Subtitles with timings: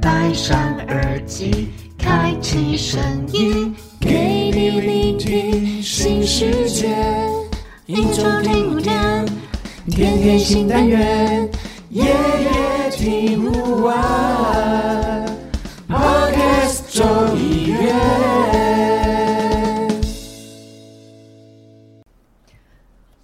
[0.00, 0.56] 戴上
[0.88, 3.00] 耳机，开启声
[3.32, 6.96] 音，给你聆听新世界。
[7.86, 9.26] 一周听五天，
[9.90, 11.48] 天天新单元，
[11.90, 15.26] 夜夜听不完。
[15.88, 17.92] Podcast 周一月。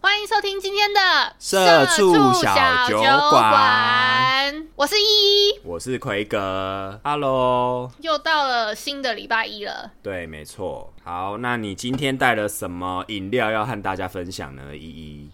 [0.00, 1.00] 欢迎收听今天的
[1.38, 2.54] 社畜小
[2.88, 2.98] 酒
[3.30, 4.07] 馆，
[4.78, 7.90] 我是依依，我是奎哥，Hello。
[7.98, 9.90] 又到了新的礼拜一了。
[10.04, 10.94] 对，没错。
[11.02, 14.76] 好，那你今天带了什么饮料要和大家分享呢？
[14.76, 15.30] 依依，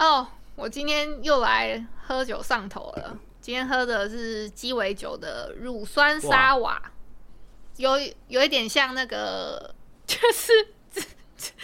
[0.00, 0.26] 哦，
[0.56, 3.16] 我今天又来喝酒上头了。
[3.40, 6.82] 今天喝的是鸡尾酒的乳酸沙瓦，
[7.76, 7.92] 有
[8.26, 9.72] 有一点像那个，
[10.04, 10.52] 就是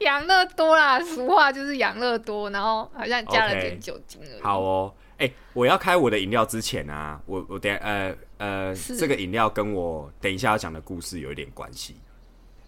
[0.00, 4.42] 养乐多啦，俗话就是养乐多，然后好像加了点酒精而已。
[4.42, 4.92] 好哦。
[5.18, 11.96] 哎、我要开我的饮料之前啊，我我等一下呃呃，这个饮料跟我等一下要讲的故事有一点关系。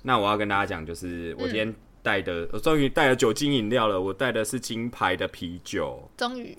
[0.03, 4.01] 那我要跟大家讲，就是我今天带的，我终于带了酒精饮料了。
[4.01, 6.57] 我带的是金牌的啤酒，终于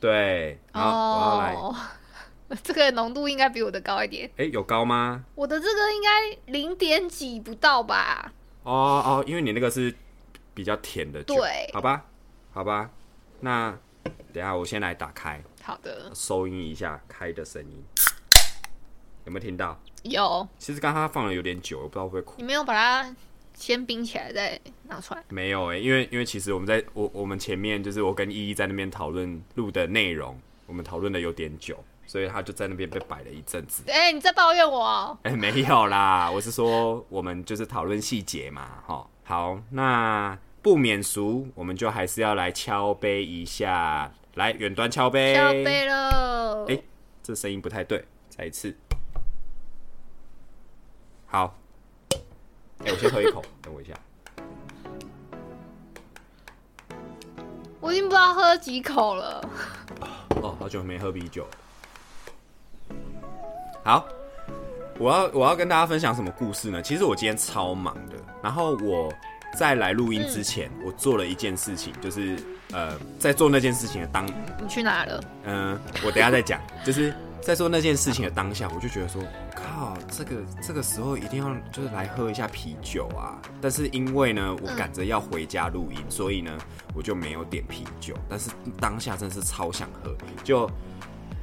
[0.00, 1.74] 对，然后我要来，哦，
[2.62, 4.30] 这个浓度应该比我的高一点。
[4.36, 5.24] 哎、有高吗？
[5.34, 8.32] 我的这个应该零点几不到吧？
[8.62, 9.92] 哦哦，因为你那个是
[10.54, 12.04] 比较甜的酒，对好吧，
[12.52, 12.90] 好吧，
[13.40, 13.76] 那
[14.32, 17.84] 等下我先来打开，好的，收音一下开的声音，
[19.24, 19.78] 有没有听到？
[20.02, 20.46] 有。
[20.58, 22.44] 其实刚刚它放了有点久，我不知道会不会哭你。
[22.44, 23.14] 没有把它
[23.54, 25.22] 先冰起来再拿出来？
[25.28, 33.82] 没有哎、因为因为其实我们在我我们前面就是我跟依依在那边讨论录的内容，我们讨论的有点久，所以他就在那边被摆了一阵子。
[33.88, 35.18] 哎、你在抱怨我哦？
[35.24, 39.06] 哎、没有啦，我是说我们就是讨论细节嘛，哈。
[39.24, 45.32] 好，那不免俗，我们就还是要来敲杯一下，来远端敲杯。
[45.32, 46.66] 敲杯喽。
[46.68, 46.76] 哎、
[47.22, 48.76] 这声音不太对，再一次。
[51.24, 51.56] 好，
[52.80, 53.94] 哎、我先喝一口， 等我一下。
[57.78, 59.48] 我已经不知道喝几口了。
[60.42, 61.46] 哦，好久没喝啤酒。
[63.84, 64.04] 好，
[64.98, 66.82] 我要我要跟大家分享什么故事呢？
[66.82, 69.14] 其实我今天超忙的，然后我
[69.56, 72.36] 在来录音之前，我做了一件事情，就是
[72.72, 75.24] 呃，在做那件事情的当，你去哪了？
[75.44, 79.22] 嗯、我等下再讲，就是在做那件事情的当下，我就觉得说，
[79.54, 83.40] 靠，这个这个时候一定要就是来喝一下啤酒啊。
[83.60, 86.52] 但是因为呢，我赶着要回家录音，所以呢，
[86.94, 88.14] 我就没有点啤酒。
[88.28, 90.14] 但是当下真的是超想喝，
[90.44, 90.70] 就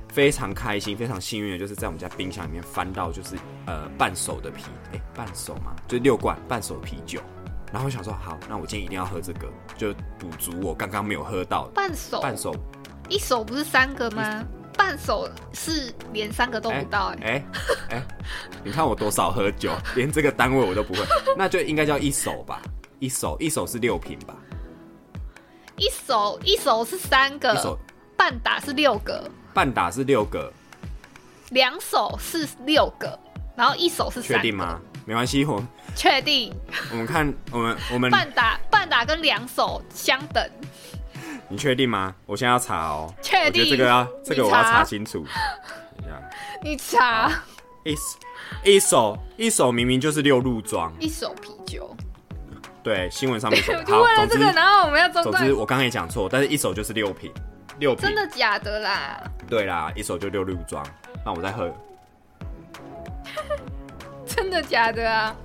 [0.09, 3.35] 非常开心，非常幸运的，就是在我们家冰箱里面翻到就是
[3.65, 7.19] 呃半手的啤，哎、半手嘛，就六罐半手啤酒。
[7.73, 12.55] 然后我想说，好，那我今天一定要喝这个，就补足我刚刚没有喝到的半手，半手
[13.09, 14.45] 一手不是三个吗？
[14.77, 17.43] 半手是连三个都不到哎、哎
[17.89, 18.03] 哎，
[18.63, 20.99] 你看我多少喝酒，连这个单位我都不会，
[21.35, 22.61] 那就应该叫一手吧？
[22.99, 24.35] 一手一手是六瓶吧？
[25.77, 27.75] 一手一手是三一个手，
[28.15, 30.53] 半打是六个，半打是六个，
[31.49, 33.19] 两手是六个，
[33.55, 34.35] 然后一手是三个。
[34.35, 34.79] 确定吗？
[35.05, 35.61] 没关系，我
[35.95, 36.53] 确定。
[36.91, 40.49] 我们看我们我们，半打半打跟两手相等，
[41.49, 42.15] 你确定吗？
[42.25, 45.25] 我现在要查哦，确我觉得定这个要这个我要查查清楚。
[45.97, 46.29] 等一下，
[46.61, 47.31] 你查。
[47.85, 47.93] 一
[48.63, 51.93] 一手一手明明就是六路装，一手啤酒，
[52.81, 53.83] 对，新闻上面写我的。
[53.91, 55.33] 就为了这个，然后我们要中断。
[55.33, 57.29] 总之，我刚刚也讲错，但是一手就是六瓶，
[57.79, 58.05] 六瓶。
[58.05, 59.21] 真的假的啦？
[59.49, 60.81] 对啦，一手就六路装。
[61.25, 61.75] 那我再喝，
[64.25, 65.35] 真的假的啊？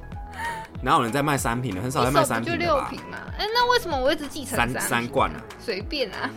[0.82, 1.82] 哪有人在卖三瓶的？
[1.82, 2.64] 很少在卖三瓶的吧？
[2.64, 3.18] 六瓶嘛？
[3.38, 5.42] 哎、那为什么我一直记成三三罐啊。
[5.58, 6.30] 随便啊，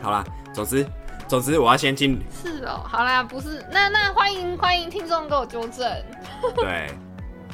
[0.00, 0.86] 好啦，总之
[1.26, 5.90] 总之我要先进是哦，好啦，不是，那那欢迎欢迎听众给我纠正，
[6.56, 6.90] 对，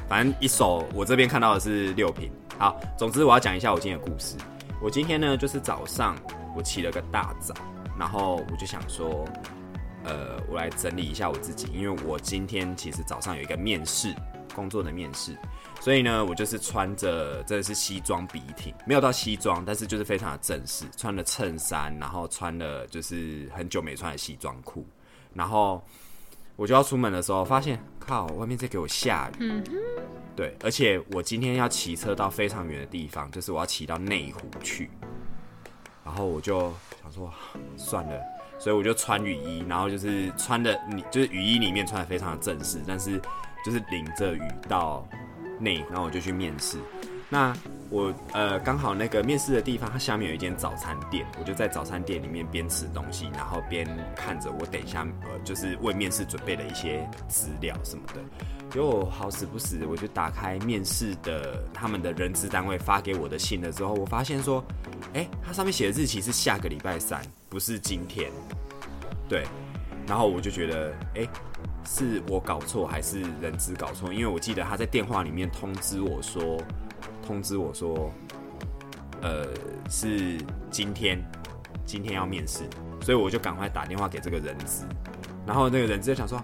[0.08, 2.30] 反正一手我这边看到的是六瓶。
[2.58, 4.36] 好，总之我要讲一下我今天的故事。
[4.82, 6.16] 我今天呢就是早上
[6.56, 7.54] 我起了个大早，
[7.98, 9.24] 然后我就想说，
[10.04, 14.14] 呃，我来整理一下我自己，因为我今天其实早上有一个面试，
[14.54, 15.36] 工作的面试，
[15.80, 24.86] 所以呢，我就是穿着真的是西装笔挺，没有到西装，但是就是非常的正式，穿了衬衫，然后穿了就是很久没穿的西装裤，
[25.34, 25.82] 然后
[26.56, 29.50] 我就要出门的时候，发现靠，外面在给我下雨。
[29.50, 29.64] 嗯
[30.34, 34.88] 对，而且我今天要骑车到非常远的地方，就是我要骑到内湖去。
[36.04, 36.72] 然后我就
[37.02, 37.34] 想说，
[37.76, 38.20] 算了，
[38.58, 43.20] 所以我就穿雨衣，然后就是穿的你就是雨衣里面穿的非常的正式，但是
[43.64, 45.06] 就是淋着雨到
[45.58, 46.78] 内，然后我就去面试。
[47.30, 47.54] 那
[47.90, 58.20] 我呃刚好那个面试的地方，它下面有一间早餐店，我就在早餐店里面边吃东西，然后边看着我等一下呃就是为面试准备的一些资料什么的。
[58.70, 64.62] 结果好死不死，我就打开面试的他们的人资单位发给我的信了之后，我发现说，
[65.14, 68.30] 哎、它上面写的日期是下个礼拜三，不是今天。
[69.28, 69.46] 对，
[70.06, 71.26] 然后我就觉得，哎、
[71.84, 74.12] 是我搞错还是人资搞错？
[74.12, 76.62] 因为我记得他在电话里面通知我说，
[77.26, 78.12] 通知我说，
[79.22, 79.48] 呃，
[79.88, 80.38] 是
[80.70, 81.18] 今天，
[81.86, 82.60] 今天要面试，
[83.00, 84.84] 所以我就赶快打电话给这个人资，
[85.46, 86.38] 然后那个人资就想说，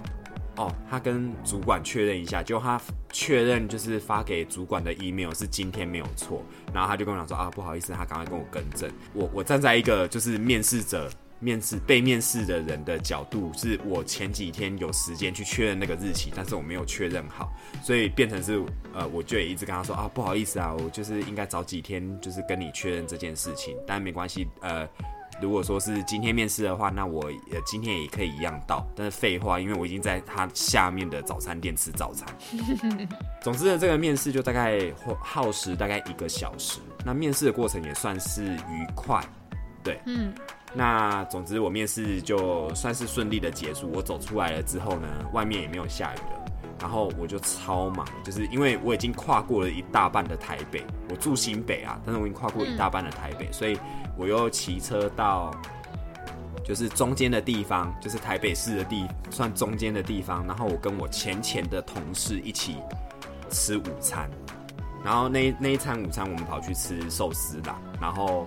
[0.56, 2.80] 哦，他跟主管确认一下，就他
[3.12, 6.42] 确认就是发给主管的 email 是今天没有错，
[6.72, 8.90] 然后他就跟我讲说啊，不好意思，他赶快跟我更正。
[9.12, 11.10] 我我站在一个就是面试者。
[11.40, 17.52] 面试被面试的人的角度，是我前几天有时间去确认那个日期，但是我没有确认好，
[17.82, 18.64] 所以变成是
[18.94, 24.88] 呃，我就也一直跟他说啊，不好意思啊，我就是应该早几天就是跟你确认这件事情，但没关系，呃，
[25.40, 28.86] 如果说是今天面试的话，那我呃今天也可以一样到。
[28.94, 32.28] 但是废话，因为我已经在他下面的早餐店吃早餐。
[33.42, 34.81] 总之呢，这个面试就大概
[35.20, 36.81] 耗时大概一个小时。
[37.04, 39.22] 那面试的过程也算是愉快，
[39.82, 40.32] 对，嗯，
[40.72, 43.90] 那总之我面试就算是顺利的结束。
[43.92, 46.40] 我走出来了之后呢，外面也没有下雨了。
[46.80, 53.78] 然后我就超忙，就是因为我已经跨过了一大半的台北，我住新北啊，但是我已经跨过一大半的台北，所以
[54.16, 55.55] 我又骑车到
[56.64, 60.46] 就是中间的地方，就是台北市的地算中间的地方。
[60.46, 62.76] 然后我跟我前前的同事一起
[63.50, 64.31] 吃午餐，
[65.05, 68.46] 然后那那一餐午餐我们跑去吃寿司啦，然后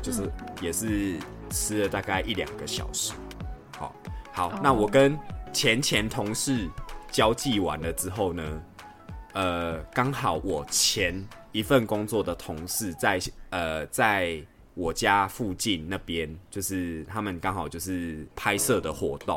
[0.00, 0.30] 就是
[0.62, 1.18] 也是
[1.50, 3.12] 吃了大概一两个小时。
[3.76, 3.94] 好，
[4.32, 5.18] 好，那我跟
[5.52, 6.68] 前前同事
[7.10, 8.62] 交际完了之后呢，
[9.34, 11.22] 呃，刚好我前
[11.52, 13.20] 一份工作的同事在
[13.50, 14.40] 呃在
[14.78, 19.36] 我家附近那边，就是他们刚好就是拍摄的活动，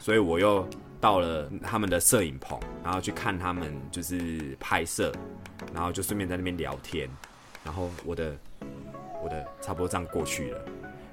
[0.00, 0.66] 所以我又
[0.98, 5.12] 到了他们的摄影棚，然后去看他们就是拍摄，
[5.74, 7.06] 然后就顺便在那边聊天，
[7.62, 8.34] 然后我的
[9.22, 10.64] 我的差不多这样过去了。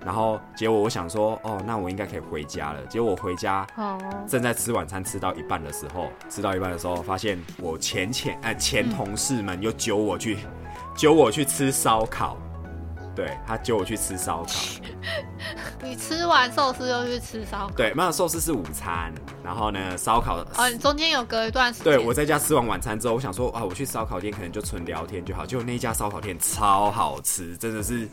[0.06, 2.82] 然后结果我想说，哦，那我应该可以回家了。
[2.86, 10.38] 结果我回家，哦，正在吃晚餐吃到一半的时候，吃到一半的时候，发现我前前哎、前同事们又揪我去，
[10.96, 12.38] 揪我去吃烧烤。
[13.16, 14.54] 对他揪我去吃烧烤，
[15.84, 19.14] 你吃完寿司又去吃烧烤，对，没有寿司是午餐，
[19.44, 25.46] 然后呢烧烤哦，你中间有隔一段时间，对，我在家吃完晚餐之后，我想说啊，我去烧烤店可能就纯聊天就好。
[25.46, 28.08] 结果那一家烧烤店超好吃，真的是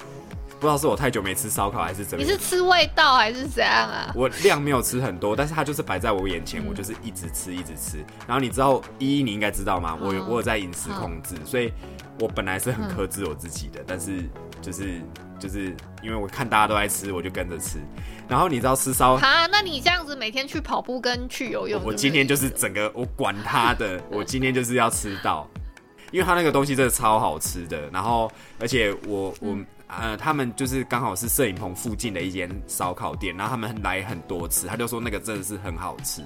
[0.58, 2.24] 不知道是我太久没吃烧烤还是怎么。
[2.24, 4.10] 你是吃味道还是怎样啊？
[4.14, 7.98] 我量没有吃很多，但是它就是摆在我眼前，我就是一直吃一直吃。
[8.26, 9.96] 然后你知道依依你应该知道吗？
[10.00, 11.70] 我有嗯我有在饮食控制，所以
[12.18, 14.24] 我本来是很克制我自己的，但是
[14.60, 15.00] 就是
[15.38, 17.78] 就是因为我看大家都在吃，我就跟着吃。
[18.28, 25.48] 然后你知道吃烧啊，那你这样子每天去跑步跟去游泳，我今天就是整个我管他的，我今天就是要吃到，
[26.10, 27.88] 因为他那个东西真的超好吃的。
[27.92, 29.56] 然后而且我我
[29.88, 36.22] 呃，他们就是刚好是摄影棚附近的一间烧烤店，然后他们来很多次，他就说那个真的是很好吃，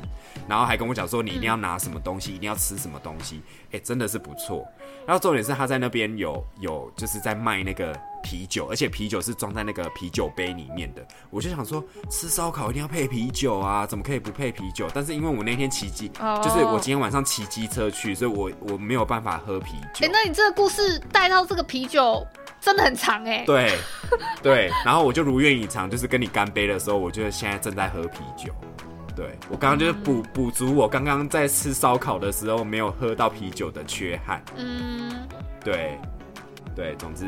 [0.49, 3.43] 然后还跟我讲说你一定要拿什么东西，一定要吃什么东西，
[3.73, 4.67] 哎、真的是不错。
[5.07, 11.07] 然后重点是他在那边有有就是在卖那个啤酒，而且啤酒是装在那个啤酒杯里面的。
[11.31, 14.87] 我就想说，吃烧烤一定要配啤酒啊，怎么可以不配啤酒？
[14.95, 20.07] 但是因为我那天骑机，哦就是我今天晚上骑机车去，所以我我没有办法喝啤酒。
[20.07, 22.25] 哎、那你这个故事带到这个啤酒
[22.61, 23.79] 真的很长哎、对
[24.43, 28.52] 对，然后我就如愿以偿，就是跟你干杯的时候，我就现在正在喝啤酒。
[29.17, 34.43] 对我刚刚就是补补足我刚刚在吃烧烤的时候没有喝到啤酒的缺憾。
[34.57, 35.26] 嗯，
[35.62, 35.99] 对
[36.76, 37.26] 对，总之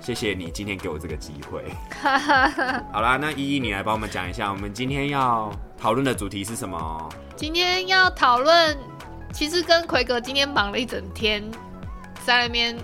[0.00, 1.64] 谢谢你今天给我这个机会。
[2.92, 7.08] 好啦，那依依你来帮我们讲一下，我们今天要讨论的主题是什么？
[7.34, 8.76] 今天要讨论，
[9.32, 11.42] 其实跟奎哥今天忙了一整天，
[12.24, 12.76] 在那边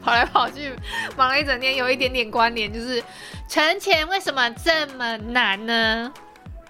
[0.00, 0.74] 跑来跑去，
[1.16, 3.02] 忙了一整天，有一点点关联，就是
[3.48, 6.12] 存钱为什么这么难呢？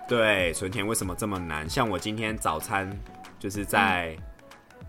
[0.09, 1.69] 对，存钱为什么这么难？
[1.69, 2.91] 像我今天早餐
[3.39, 4.17] 就是在、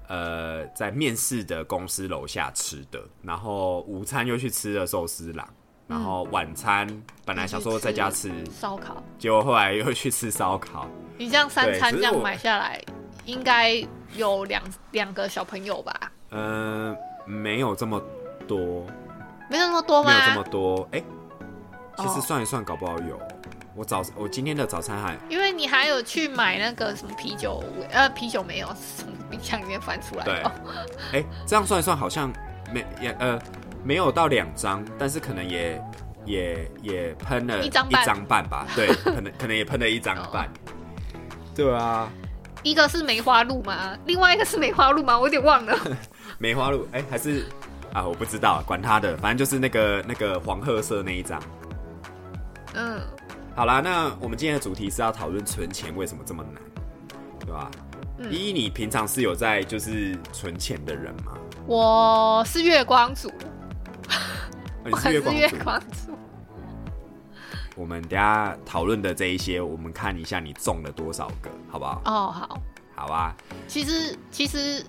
[0.10, 5.48] 呃在面试的公司楼下吃的，然后午餐又去吃了寿司郎，
[5.88, 6.88] 然后晚餐
[7.24, 10.88] 本来想说在家吃，烧烤，结果后来又去吃烧烤。
[11.18, 12.82] 你这样三餐这样买下来，
[13.26, 13.76] 应该
[14.16, 16.12] 有两两个小朋友吧？
[16.34, 18.02] 嗯、没有这么
[18.48, 18.86] 多，
[19.50, 20.12] 没有那么多吗？
[20.12, 20.88] 没有这么多。
[20.92, 21.04] 哎、
[21.98, 23.20] 其实哦算一算，搞不好有。
[23.76, 30.52] 我早我今天的早餐还因为你还有去买那个什么啤酒，呃，啤酒没有，从冰箱里面翻出来对的。
[31.14, 32.32] 哎、这样算一算好像
[32.72, 33.40] 没也呃
[33.84, 35.84] 没有到两张，但是可能也
[36.24, 37.88] 也也喷了一张
[38.26, 40.48] 半吧， 对，可能可能也喷了一张半。
[41.56, 42.08] 对啊，
[42.62, 45.18] 一个是梅花鹿嘛，另外一个是梅花鹿吗？
[45.18, 45.76] 我有点忘了。
[46.44, 47.46] 梅花鹿，哎、还是
[47.94, 51.42] 啊，我不知道，管他的，反正就是那个那个黄褐色那一张。
[52.74, 53.00] 嗯，
[53.56, 56.62] 好啦，那我们今天的主题是要讨论存钱为什么这么难，
[57.40, 57.72] 对吧？
[58.18, 61.38] 嗯依依，你平常是有在就是存钱的人吗？
[61.66, 64.12] 我是月光族，哦
[64.84, 65.58] 你 我是月光是月族。
[65.64, 66.12] 光族。
[67.78, 72.02] 我们等下讨论的这一些，我们看一下你中了多少个，好不好？
[72.04, 72.62] 哦，好，
[72.94, 73.34] 好啊，
[73.66, 74.86] 其实其实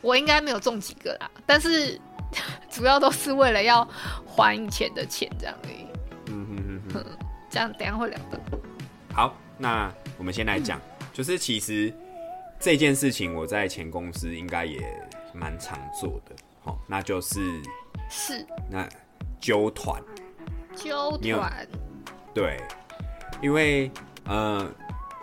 [0.00, 2.00] 我应该没有中几个啦，但是
[2.70, 3.86] 主要都是为了要
[4.26, 5.86] 还以前的钱这样而已。
[6.26, 7.18] 嗯哼哼哼。
[7.50, 8.38] 这样等一下会聊的。
[9.14, 10.78] 好，那我们先来讲，
[11.14, 11.90] 就是其实
[12.60, 14.78] 这件事情我在前公司应该也
[15.32, 17.40] 蛮常做的，好，那就是
[18.10, 18.86] 是那
[19.40, 19.98] 揪团，
[20.76, 21.66] 纠团，
[22.34, 22.60] 对，
[23.40, 23.90] 因为
[24.26, 24.70] 呃，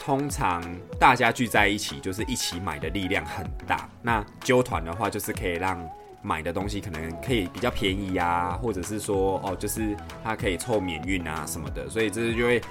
[0.05, 0.61] 通常
[0.99, 3.89] 大家聚在一起，就是一起买的力量很大。
[4.03, 5.83] 那揪团的话，就是可以让
[6.21, 12.61] 买的东西可能可以比较便宜啊，或者是说哦，就是它可以凑免运啊什么的，所以这就会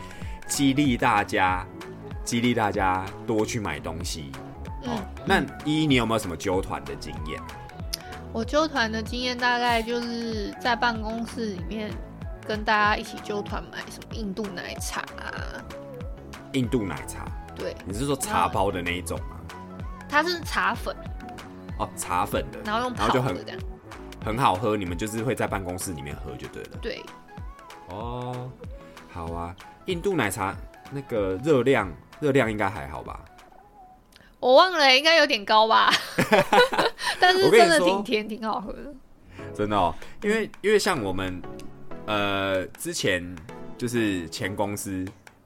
[0.47, 1.67] 激励大家，
[2.25, 4.31] 激励大家多去买东西。
[4.85, 7.43] 嗯哦，那依依，你有没有什么揪团的经验？
[8.33, 11.91] 我纠团的经验大概就是在办公室里面
[12.47, 15.35] 跟大家一起纠团买什么印度奶茶啊，
[16.55, 19.37] 印度奶茶，对，你是说茶包的那一种吗？
[20.09, 20.97] 它是茶粉，
[21.79, 23.61] 哦，茶粉的，然后用然后就很泡的这样，
[24.25, 26.79] 很好喝，你们就是会在办公室里面喝就对了。
[26.81, 27.03] 对，
[27.89, 28.51] 哦，
[29.13, 29.55] 好啊，
[29.87, 30.57] 印度奶茶
[30.91, 33.21] 那个热量热量应该还好吧？
[34.39, 35.93] 我忘了，应该有点高吧，
[37.19, 38.95] 但是真的挺甜，挺好喝的。
[39.55, 41.41] 真的哦，因为因为像我们
[42.07, 43.35] 呃之前
[43.79, 45.05] 就是前公司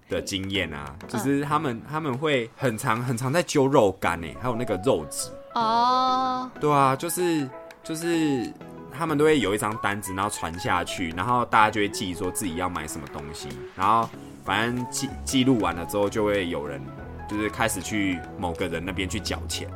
[0.09, 7.49] 的经验啊，就是他们他们会很常很常在揪肉干呢，还有那个肉质，哦，对啊，就是
[7.83, 8.53] 就是
[8.91, 14.09] 他们都会有一张单子，然后传下去，然后大家就会记说自己要买什么东西，然后
[14.45, 16.81] 反正记记录完了之后，就会有人
[17.29, 19.69] 就是开始去某个人那边去缴钱，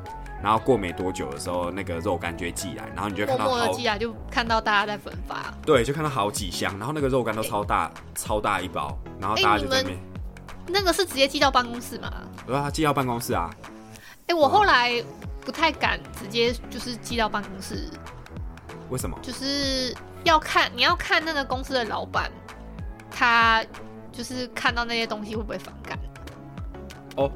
[0.42, 5.52] 然后过没多久的时候，那个肉干就会寄来，然后你就看到好默的寄来就看到大家在分发。
[5.64, 10.11] 对，就看到好几箱，然后那个肉干都超大、超大一包，然后哎大家就在那你边，
[10.72, 12.10] 那个是直接寄到办公室吗？
[12.46, 13.50] 对啊，寄到办公室啊，
[14.26, 15.02] 哎、我后来
[15.44, 17.88] 不太敢直接就是寄到办公室，
[18.90, 19.18] 为什么？
[19.22, 22.30] 就是要看你要看那个公司的老板，
[23.10, 23.64] 他
[24.12, 25.98] 就是看到那些东西会不会反感。
[27.16, 27.30] 哦，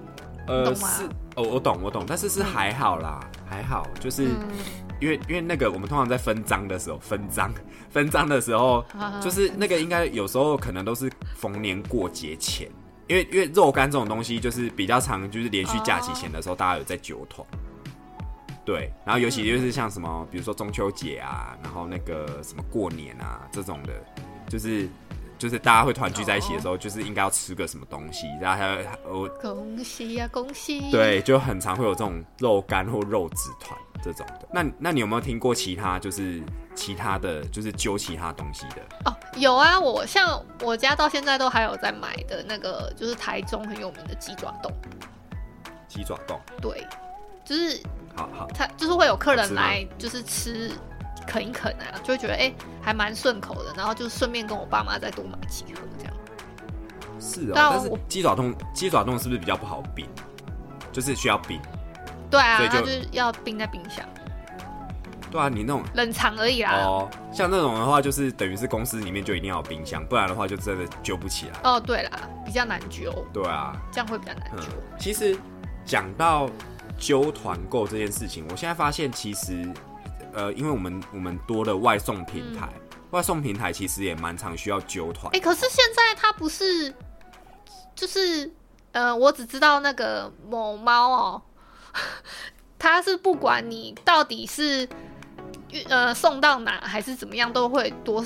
[0.46, 4.28] 呃，是哦，我懂，我懂，但是是还好啦，还好，就是。
[4.28, 4.48] 嗯，
[4.98, 7.52] 因为因为那个我们通常在分章的时候，分章
[7.92, 12.70] 分章的时候，啊就是那个应该有时候可能都是逢年过节前，
[13.08, 17.46] 因为因为肉干这种东西就是比较常，就是连续假期前的时候，大家有在酒团。
[18.64, 23.92] 对，然后尤其就是像什么，比如说中秋节啊，然后那个什么过年啊这种的，
[24.48, 24.88] 就是
[25.38, 30.90] 就是大家会团聚在一起的时候，就是应该要吃个什么东西，然后还有我恭喜呀、恭喜！
[30.90, 34.48] 对，就很常会有这种肉干或肉子团这种的。
[34.52, 36.42] 那那你有没有听过其他就是
[36.74, 38.82] 其他的就是揪其他东西的？
[39.04, 44.72] 哦，有啊，我像我家到现在都还有在买的那个，就是台中很有名的鸡爪冻，
[45.86, 46.86] 鸡爪冻，对，
[47.44, 47.80] 就是
[48.16, 50.72] 好好他就是会有客人来，就是吃
[51.26, 56.14] 啃一啃啊，就会觉得哎、还蛮顺口的，然后就顺便跟我爸妈再多买几盒这样。
[57.20, 57.52] 是哦。
[57.54, 60.06] 但但是鸡爪冻鸡爪冻是不是比较不好冰？
[60.92, 61.60] 就是需要冰。
[62.30, 64.04] 对啊，所以就就是要冰在冰箱，
[65.36, 66.72] 对啊，你那种冷藏而已啦。
[66.72, 71.60] 哦，像那种的话，就是等于是公司里面就一定要有冰箱，不然的话就真的揪不起来。
[71.62, 72.10] 哦，对啦，
[72.44, 74.66] 比较难揪，对啊，这样会比较难嗯揪。，
[74.98, 75.36] 其实
[75.84, 76.48] 讲到
[76.98, 79.70] 揪团购这件事情，我现在发现其实，
[80.32, 82.68] 呃，因为我们我们多了外送平台，
[83.10, 85.38] 外送平台其实也蛮常需要揪团哎、。
[85.38, 86.94] 可是现在它不是，
[87.94, 88.50] 就是
[88.92, 91.42] 呃，我只知道那个某猫哦，
[92.78, 94.88] 它是不管你到底是运
[95.88, 98.24] 呃送到哪还是怎么样，都会多，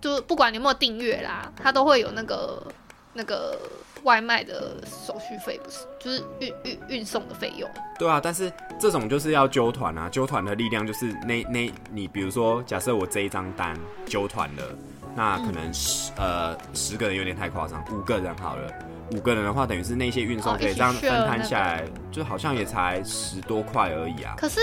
[0.00, 2.66] 就不管你有没有订阅啦，它都会有那个
[3.12, 3.58] 那个
[4.02, 7.68] 外卖的手续费，不是，就是运运运送的费用。
[7.98, 14.62] 对啊，但是这种就是要揪团啊，揪团的力量就是那那，你比如说，假设我这一张单揪团了，
[15.14, 18.70] 那可能十、呃十个人有点太夸张，五个人好了。
[19.14, 24.34] 五个人的话，等于是那些运送费，哦这样分摊下来，就好像也才十多块而已啊。
[24.38, 24.58] 可是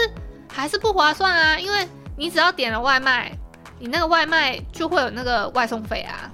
[0.51, 1.87] 还是不划算啊，因为
[2.19, 3.31] 你只要点了外卖，
[3.79, 6.29] 你那个外卖就会有那个外送费啊，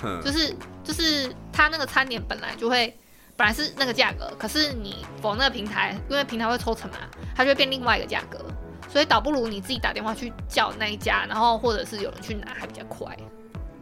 [0.00, 2.96] 哼就是就是他那个餐点本来就会
[3.36, 6.96] 本来是那个价格，可是你否那个平台，因为平台会抽成嘛，
[7.34, 8.38] 它就会变另外一个价格，
[8.88, 13.14] 所以倒不如你自己打电话去叫那一家，然后或者是有人去拿还比较快。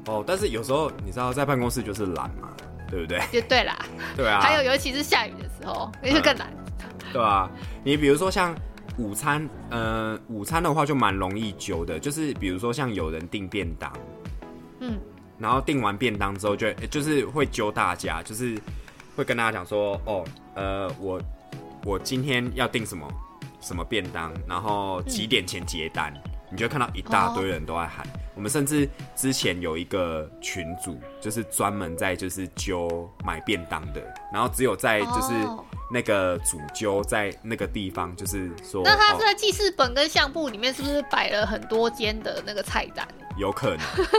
[0.06, 2.50] 哦，但是有时候你知道在办公室就是懒嘛，
[2.90, 3.22] 对不对？
[3.32, 3.78] 也 对啦，
[4.16, 6.52] 对啊，还有尤其是下雨的时候，那就更难。
[7.12, 7.48] 对啊，
[7.84, 8.52] 你比如说像
[8.96, 13.92] 午餐，呃，午餐的话就蛮容易揪的，就是比如说像有人订便当，
[14.80, 14.98] 嗯，
[15.38, 18.56] 然后订完便当之后就就是会揪大家，就是
[19.16, 20.24] 会跟大家讲说，哦，
[20.54, 21.20] 呃，我
[21.84, 23.06] 我今天要订什么
[23.60, 26.12] 什么便当，然后几点前结单，
[26.50, 28.06] 你就看到一大堆人都在喊。
[28.36, 43.06] 我们甚至之前有一个群组，就是专门在就是揪买便当的，然后只有在就是哦那个主揪在那个地方，就是说，那他哦这个记事本跟相簿里面是不是摆了很多间的那个菜单？
[43.38, 43.78] 有可能，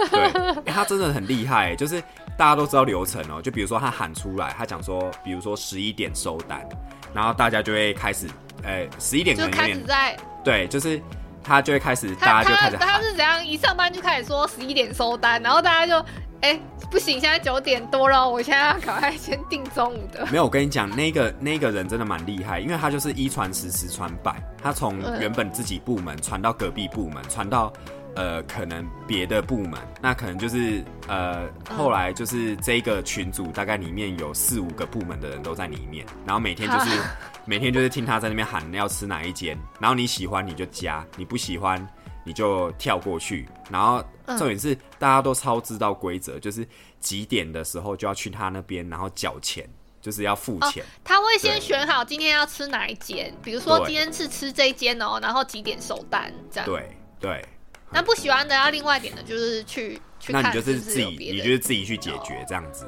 [0.10, 0.22] 对，
[0.64, 2.02] 欸他真的很厉害，就是
[2.38, 6.66] 大家都知道流程哦、就比如说他喊出来，他讲说，比如说十一点收单，
[7.14, 8.26] 然后大家就会开始，
[8.64, 11.02] 呃，十一点就开始在对，就是
[11.44, 16.06] 他就会开始，大家就开始喊，他是怎样一上班就开始说十一点收单，然后大家就
[16.46, 16.60] 哎、
[16.92, 20.24] 不行，现在九点多了，我现在要赶快先订中午的。
[20.28, 25.20] 没有，我跟你讲，那个那个人真的蛮厉害，因为他就是一传十，十传百，他从嗯。
[25.20, 27.74] 原本自己部门传到隔壁部门，传到
[28.16, 37.02] 呃可能别的部门，那可能就是呃后来就是这个群组大概里面有四五个部门的人都在里面，然后每天就是
[37.46, 41.84] 每天就是听他在那边喊要吃哪一间，然后你喜欢你就加，你不喜欢
[42.26, 46.68] 你就跳过去，然后嗯重点是大家都超知道规则，就是
[47.00, 49.66] 几点的时候就要去他那边，然后缴钱，
[50.02, 50.84] 就是要付钱。
[51.04, 56.66] 他会先选好今天要吃哪一间，比如说今天是吃这一间哦，然后几点收单这样。。
[56.66, 56.90] 对
[57.20, 57.46] 对，
[57.92, 62.88] 那不喜欢的要另外点的，就是去去那看你就是自己你就是自己去解决这样子。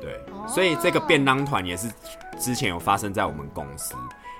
[0.00, 1.88] 对，哦所以这个便当团也是
[2.38, 3.94] 之前有发生在我们公司，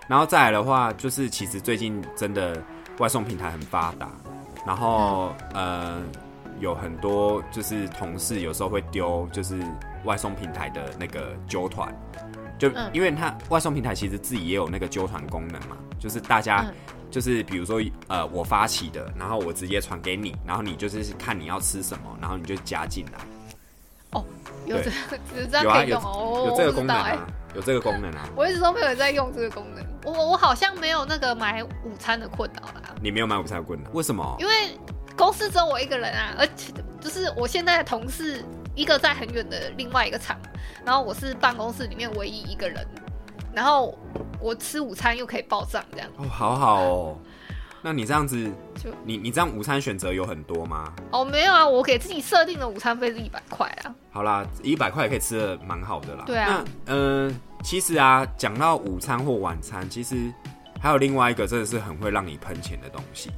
[0.09, 2.61] 然后再来的话，就是其实最近真的
[3.02, 4.08] 外送平台很发达，
[4.65, 6.00] 然后、呃
[6.60, 9.60] 有很多就是同事有时候会丢就是
[10.04, 11.93] 外送平台的那个揪团。
[12.56, 16.75] 就嗯因为它外送平台其实自己也有那个揪团功能嘛，就是大家嗯
[17.10, 23.19] 就是比如说呃我发起的，然后我直接传给你，然后你就是看你要吃什么，然后你就加进来。
[24.12, 24.25] 哦，
[24.67, 24.91] 有这
[25.34, 28.28] 对个，有啊有可以用哦，有这个功能啊，有这个功能啊。
[28.36, 34.36] 我一直都没有在用这个功能，我我好像没有那个买午餐的困扰啦，你没有买午餐的困扰，为什么？
[34.38, 34.52] 因为
[35.17, 40.38] 公司只有我一个人啊，而且就是我现在的同事一个在很远的另外一个厂，
[40.84, 42.86] 然后我是办公室里面唯一一个人，
[43.52, 43.97] 然后
[44.41, 47.19] 我吃午餐又可以报账，这样哦，好好哦。
[47.84, 50.92] 那你这样子就，你你这样午餐选择有很多吗？
[51.10, 56.23] 哦没有啊，我给自己设定的午餐费是一百块啊，好啦，一百块也可以吃的蛮好的啦。
[56.25, 60.32] 对啊那呃，其实啊，讲到午餐或晚餐，其实
[60.80, 63.30] 还有另外一个真的是很会让你喷钱的东西，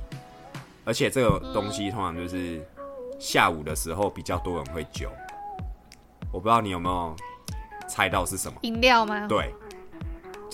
[0.85, 2.63] 而且这个东西通常就是
[3.19, 5.11] 下午的时候比较多人会酒。
[6.31, 7.17] 我不知道你有没有
[7.89, 8.59] 猜到是什么？
[8.63, 9.27] 饮料吗？
[9.27, 9.55] 对，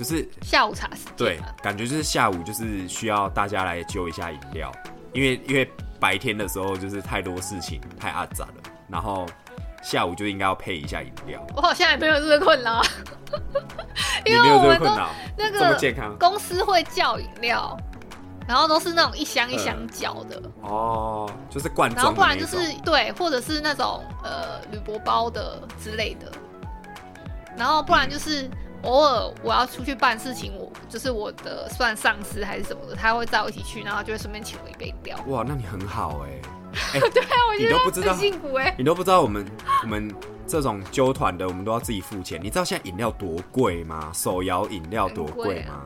[0.01, 4.73] 就是下午茶时间对，感觉就是下午就是需要大家来揪一下饮料，
[5.13, 8.55] 因为因为白天的时候就是太多事情太阿杂了，
[8.89, 9.27] 然后
[9.83, 11.47] 下午就应该要配一下饮料。
[11.55, 12.81] 我好像也没有这个困扰，
[14.25, 16.17] 因为我们都这个困扰，那这么个健康？
[16.19, 17.77] 公司会叫饮料，
[18.49, 22.47] 然后都是那种一箱一箱嗯叫的，哦，就是罐然后不然就。
[22.47, 26.33] 是对，或者是那种呃铝箔包的之类的，
[27.55, 28.49] 然后不然就是
[28.83, 35.19] 偶尔我要出去办事情，我就是我的算上司还是什么的，他会载我一起去，然后就会顺便请我一杯饮料。
[35.29, 36.23] 哇，那你很好
[36.95, 39.45] 哎、对啊，我你觉得都不知道幸福哎、你都不知道我们
[39.83, 40.15] 我们
[40.47, 42.41] 这种揪团的，我们都要自己付钱。
[42.43, 44.11] 你知道现在饮料多贵吗？
[44.15, 45.85] 手摇饮料多贵吗？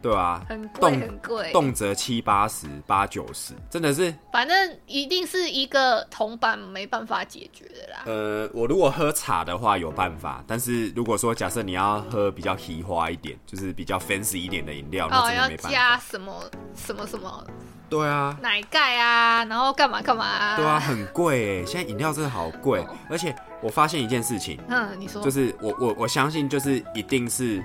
[0.00, 4.14] 对啊，很贵动很贵，动辄七八十、八九十，真的是。
[4.32, 8.02] 反正一定是一个铜板没办法解决的啦。
[8.06, 15.70] 呃，我如果喝茶的话有办法，但是如果说假设你要喝比较奇花一点，就是比较 fancy 一点的饮料，那哦，要真的没办法。
[15.70, 17.44] 加什么什么什么
[17.90, 20.56] 对啊，奶盖啊，然后干嘛干嘛啊？
[20.56, 27.64] 对啊，，很贵哎，现在饮料真的好贵，而且我发现一件事情，嗯，你说就是我我我相信就是一定是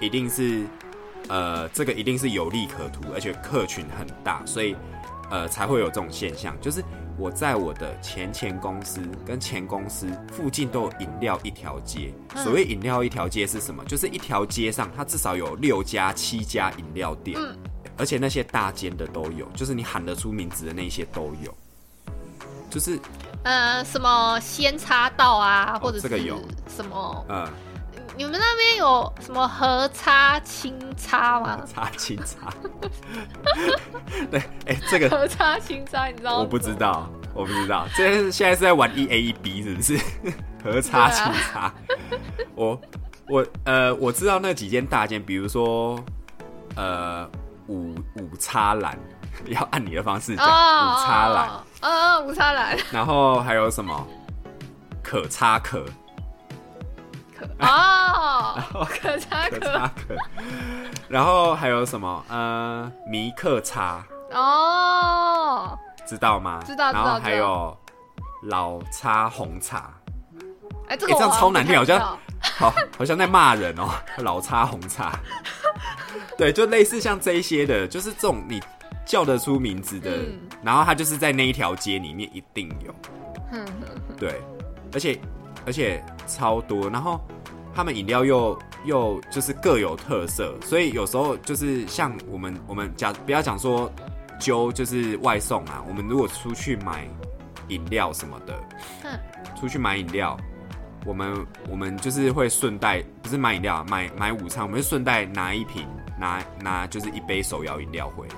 [0.00, 0.66] 一定是
[1.28, 4.76] 呃这个一定是有利可图，而且客群很大，所以
[5.30, 6.54] 呃才会有这种现象。
[6.60, 6.82] 就是
[7.16, 12.12] 我在我的前前公司跟前公司附近都有饮料一条街。
[12.34, 13.84] 嗯所谓饮料一条街是什么？
[13.84, 17.56] 就是一条街上它至少有六家七家饮料店，嗯
[17.96, 21.54] 而且那些大间的都有，就是你喊得出名字的那些都有。
[22.68, 22.98] 就是
[23.44, 27.24] 呃，什么仙插道啊，或者是哦这个有什么？
[27.28, 27.48] 嗯，
[28.16, 31.64] 你们那边有什么和差、清插吗？
[31.66, 32.52] 差清差。
[34.30, 36.38] 对，哎、这个和差、清差，你知道吗？
[36.38, 39.98] 我不知道，我不知道，这是现在是在玩一 A 一 B 是不是？
[40.62, 41.72] 和差清差。
[42.54, 42.80] 我
[43.28, 46.02] 我呃，我知道那几间大间，比如说
[46.76, 47.28] 呃
[47.66, 48.96] 五五叉栏，
[49.46, 50.48] 要按你的方式讲、五
[51.04, 54.06] 叉栏，哦，哦，五叉栏，然后还有什么
[55.02, 55.90] 可插可可
[57.58, 60.14] 哦，可插可可插可，
[61.08, 62.24] 然后还有什么？
[62.28, 66.60] 呃米克叉，哦，知道吗？
[66.64, 67.76] 知道然后还有
[68.42, 69.92] 老叉红茶。
[70.88, 71.98] 哎，这欸这样超难听好像
[72.58, 75.18] 好，好像在骂人哦，老叉红茶，
[76.36, 78.62] 对，就类似像这一些的，就是这种你
[79.06, 80.40] 叫得出名字的，嗯。
[80.62, 82.94] 然后它就是在那一条街里面一定有，
[84.18, 84.42] 对，
[84.92, 85.18] 而且
[85.66, 87.20] 而且超多，然后
[87.74, 93.90] 他们饮料又又就是各有特色，所以有时候就是像我们我们讲不要讲说
[94.38, 97.06] 揪就是外送啊，我们如果出去买
[97.68, 98.62] 饮料什么的，
[99.02, 99.10] 哼
[99.58, 100.36] 出去买饮料，
[101.06, 105.86] 我们我们就是会顺带不是买饮料啊，买买午餐，我们就顺带拿一瓶
[106.18, 108.34] 拿拿就是一杯手摇饮料回来。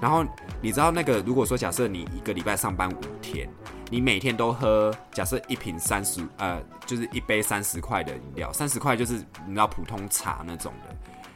[0.00, 0.24] 然后
[0.60, 3.48] 你知道那个，如果说假设你一个礼拜上班五天，
[3.90, 9.14] 你每天都喝，假设一瓶三十呃，就是一杯三十块的饮料，三十块就是
[9.46, 10.94] 你知道普通茶那种的。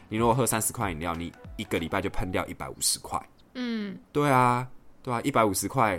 [0.08, 3.20] 你如果喝三十块饮料，你一个礼拜就喷掉一百五十块。
[3.54, 4.68] 嗯，对啊，
[5.02, 5.98] 对啊，一百五十块，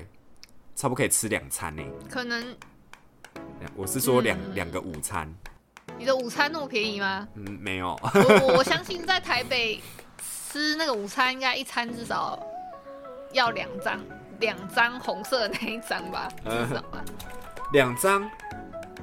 [0.76, 1.84] 差不多可以吃两餐呢。
[2.10, 2.56] 可能
[3.76, 5.28] 我是说两嗯两、个午餐，
[5.98, 7.28] 你的午餐那么便宜吗？
[7.36, 9.82] 嗯，没有，我我相信在台北
[10.54, 12.38] 吃那个午餐，应该一餐至少
[13.32, 14.00] 要两张，
[14.40, 16.70] 两张红色的那一张吧，嗯。
[16.70, 17.04] 至少吧，
[17.72, 18.30] 两张，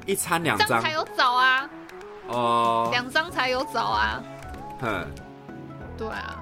[0.07, 0.81] 一餐两张。
[0.81, 1.69] 才，有枣啊，
[2.29, 4.23] 哦，两张才有枣啊，
[4.81, 5.05] 哼，
[5.99, 6.41] 对啊，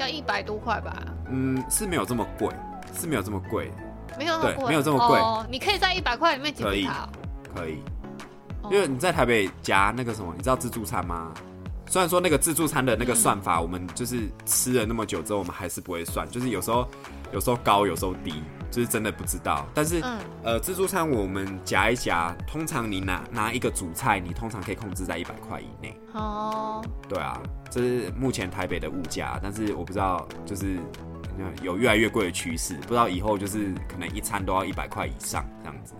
[0.00, 0.92] 要一百多块吧，
[1.30, 2.52] 嗯，是没有这么贵，
[2.98, 3.70] 是没有这么贵，
[4.18, 5.20] 没有那么贵，对没有这么贵。
[5.20, 7.04] 哦，你可以在一百块里面解可以决它。
[7.04, 7.08] 哦。
[7.54, 7.80] 可以，
[8.62, 8.70] 哦。
[8.72, 11.32] 因为你在台北夹那个什么，你知道自助餐吗？
[11.92, 16.88] 虽然说那个自助餐的那个算法，我们就是吃了那么久之后，我们还是不会算，就是有时候
[17.34, 19.68] 有时候高，有时候低，就是真的不知道。
[19.74, 25.94] 但是、嗯呃，自助餐我们夹一夹，通常你拿拿一个主菜，你通常可以控制在一百块以内。
[26.14, 30.78] 哦，对啊，这是目前台北的物价，但是我不知道，就是
[31.60, 35.92] 有越来越贵的趋势，不知道以后就是可能一餐都要一百块以上这样子。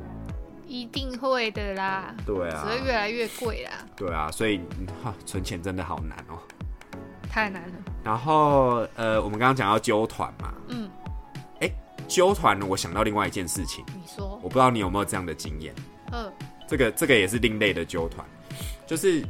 [0.73, 4.59] 一定会的啦，对啊，只会越来越贵啦，对啊，所以
[5.27, 6.39] 存钱真的好难哦。
[7.29, 7.75] 太难了。
[8.03, 10.91] 然后呃，我们刚刚讲到揪团嘛，嗯，
[12.09, 15.75] 揪团我想到另外一件事情，你说，我不知道你有没有这样的经验。
[16.11, 16.33] 嗯。
[16.67, 18.27] 这个这个也是另类的揪团，
[18.87, 19.23] 就是，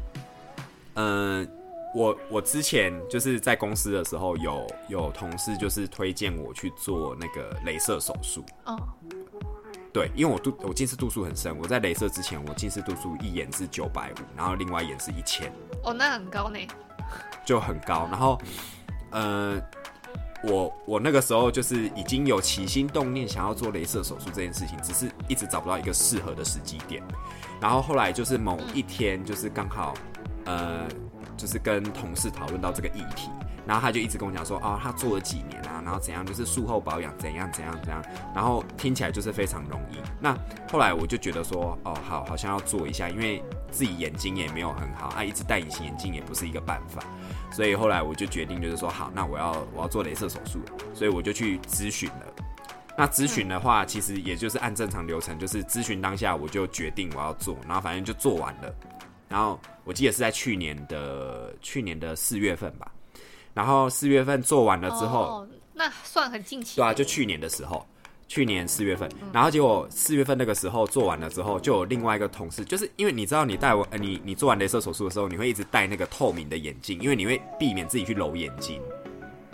[0.95, 1.49] 嗯、
[1.93, 8.79] 我我之前就是在公司的时候有有同事就是推荐我去做那个镭射手术，哦，
[9.93, 15.53] 对，因为我度我近视度数很深，我在镭射之前我近视度数一眼是九百五，然后另外一眼是一千，
[15.85, 16.59] 哦，那很高呢。
[17.45, 18.41] 就很高，然后
[19.11, 19.61] 呃。
[20.45, 27.01] 我我那个时候就是已经有起心动念想要做镭射手术这件事情，只是一直找不到一个适合的时机点。
[27.61, 29.95] 然后后来就是某一天，就是刚好
[30.45, 30.89] 呃，
[31.37, 33.31] 就是跟同事讨论到这个议题，
[33.67, 38.03] 然后他就一直跟我讲说，哦，他做了几年啊，然后怎样，就是术后保养怎样怎样怎样，
[38.35, 39.97] 然后听起来就是非常容易。
[40.21, 40.37] 那
[40.71, 47.03] 后来我就觉得说，哦，好，好像要做一下，因为自己眼睛也没有很好，啊，一直戴隐形眼镜也不是一个办法。
[47.51, 50.61] 所以后来我就决定，就是说好，那我要我要做镭射手术，
[50.95, 52.27] 所以我就去咨询了。
[52.97, 58.75] 那咨询的话，其实也就是按正常流程，就是咨询当下我就决定我要做，然后反正就做完了。
[59.29, 62.93] 然后我记得是在去年的去年的四月份吧，
[63.55, 66.77] 然后四月份做完了之后，哦，那算很近期。
[66.77, 67.87] 对啊，就去年的时候，
[68.29, 78.81] 去年四月份，然后结果四月份那个时候做完了之后，就有另外一个同事，就是因为你知道你戴完呃你你做完镭射手术的时候，你会一直戴那个透明的眼镜，因为你会避免自己去揉眼睛。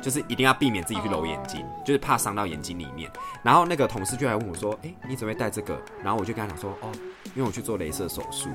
[0.01, 3.11] 就是一定要避免自己去揉眼睛就是怕伤到眼睛里面。
[3.43, 6.93] 然后那个同事就来问我说：“哎、你怎么会戴这个？”然后我就跟他讲说：“哦，
[7.35, 8.49] 因为我去做镭射手术。”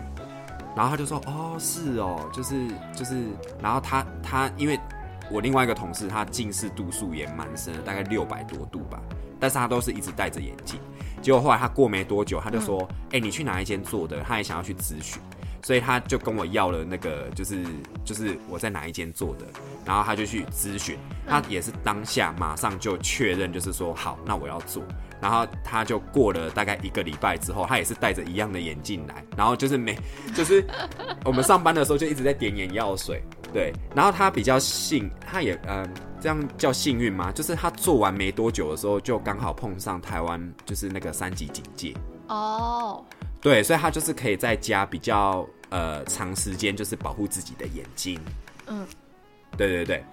[0.73, 3.25] 然后他就说：“哦，是哦，就是就是。”
[3.61, 4.79] 然后他他因为
[5.31, 9.01] 我另外一个同事他近视度数也蛮深的，大概六百多度吧，
[9.39, 10.79] 但是他都是一直戴着眼镜。
[11.21, 15.21] 结果后来他过没多久，他就说：“哎、你去哪一间做的？”他也想要去咨询。
[15.65, 17.63] 所以他就跟我要了那个，就是
[18.03, 19.45] 就是我在哪一间做的，
[19.85, 24.83] 然后他就去咨询，他也是当下马上就确认，就是说好，那我要做。
[25.21, 29.97] 然后他就过了大概一个礼拜之后，他也是戴着一样的眼镜来，然后就是每
[30.35, 30.67] 就是
[31.23, 33.71] 我们上班的时候就一直在点眼药水，对。
[33.95, 35.87] 然后他比较幸，他也嗯，
[36.19, 37.31] 这样叫幸运吗？
[37.31, 41.93] 就是他做完没多久的时候，就刚好碰上台湾就是那个三级警戒
[42.27, 43.05] 哦，
[43.39, 48.19] 对，所以他就是可以在家比较呃长时间就是保护自己的眼睛，
[48.67, 48.85] 嗯，
[49.55, 50.03] 对对对，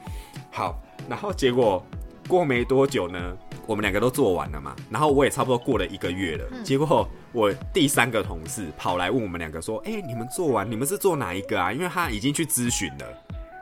[0.51, 1.85] 好，然后结果
[2.29, 3.37] 过没多久呢。
[3.71, 13.07] 我们两个都做完了嘛，然后我也差不多过了一个月了，结果我第三个同事跑来问我们两个说：“哎，你们做完，你们是做哪一个啊？”因为他已经去咨询了。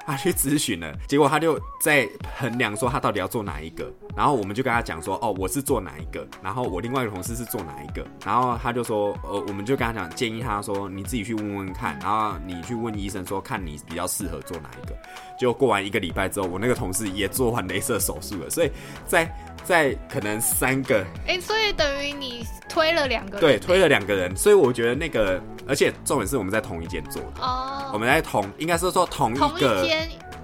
[0.06, 14.96] 他去咨询了，结果他就在衡量说他到底要做哪一个，然后我们就跟他讲说，哦，我是做哪一个，然后我另外一个同事是做哪一个，然后他就说，呃，我们就跟他讲，建议他说你自己去问问看，然后你去问医生说看你比较适合做哪一个。
[15.38, 18.70] 结果过完一个礼拜之后，我那个同事也做完镭射手术了，所以
[19.04, 19.30] 在
[19.68, 25.40] 在可能三个，哎，所以等于你推了两个，对，推了两个人，所以我觉得那个。
[25.68, 27.42] 而且重点是我们在同一间做的。
[27.42, 29.86] 哦，我们在同应该是说同一个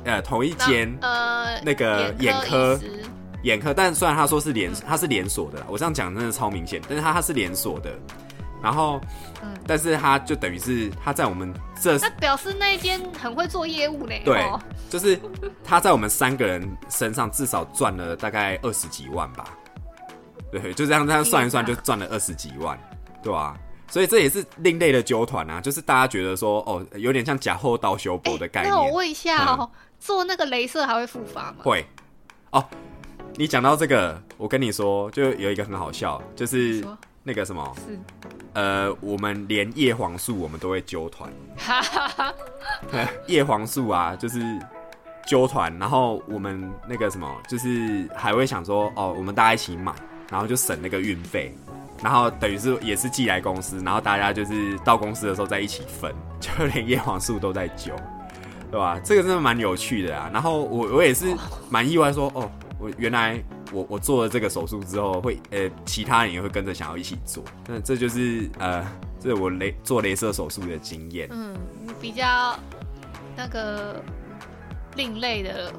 [0.05, 2.79] 呃同一间呃那个眼科
[3.43, 7.91] 眼科，但虽然他说是连他是连锁的，我这样讲真的超明显，但是他他是连锁的，
[8.64, 8.98] 然后
[9.42, 14.42] 嗯，但是他就等于是他在我们这，那表示那一间很会做业务呢，对，
[14.88, 15.20] 就是
[15.62, 19.50] 他在我们三个人身上至少赚了大概二十几万吧，
[20.50, 22.79] 对，就这样这样算一算就赚了二十几万，
[23.22, 23.55] 对吧？
[23.87, 28.72] 所以这也是另类的纠团啊，就是大家觉得说，哦，有点像假后刀修补的概念。
[28.72, 31.57] 那我问一下哦，做那个镭射还会复发吗？
[31.59, 31.87] 会。
[32.50, 32.64] 哦，
[33.35, 36.83] 你讲到这个，我跟你说，就有一个很好笑，就是
[37.25, 37.99] 那个什么，是，
[38.53, 41.33] 呃，我们连叶黄素我们都会揪团。
[43.27, 44.41] 叶黄素啊，就是
[45.27, 49.93] 揪团，然后我们那个什么，就是还会想说，哦，我们大家一起买，
[50.31, 51.53] 然后就省那个运费。
[52.03, 57.95] 然后等于是也是寄来公司，然后大家就是到公司的时候再一起分， 就连叶黄素都在揪，
[58.71, 59.01] 对吧？
[59.03, 60.29] 这个真的蛮有趣的啊。
[60.31, 61.35] 然后我我也是
[61.71, 63.43] 蛮意外，说哦，我原来
[63.75, 67.43] 我我做了这个手术之后，会呃其他人也会跟着想要一起做。
[67.67, 68.87] 那这就是呃，
[69.21, 71.29] 这是我雷做镭射手术的经验。
[71.33, 71.55] 嗯，
[72.01, 72.57] 比较
[73.37, 74.03] 那个
[74.97, 75.73] 另类的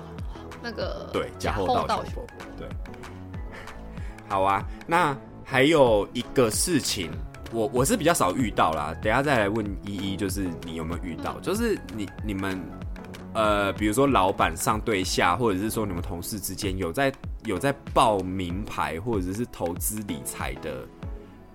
[0.62, 2.24] 那个对假后道修
[2.58, 2.68] 对。
[4.30, 5.18] 好啊，那。
[5.48, 7.12] 还有一个事情，
[7.52, 8.96] 我我是比较少遇到啦。
[9.00, 11.40] 等下再来问依依，就是你有没有遇到？
[11.42, 12.60] 就是你你们
[13.36, 17.14] 呃，比如说老板上对下，或者是说你们同事之间有在
[17.46, 20.88] 有在报名牌或者是投资理财的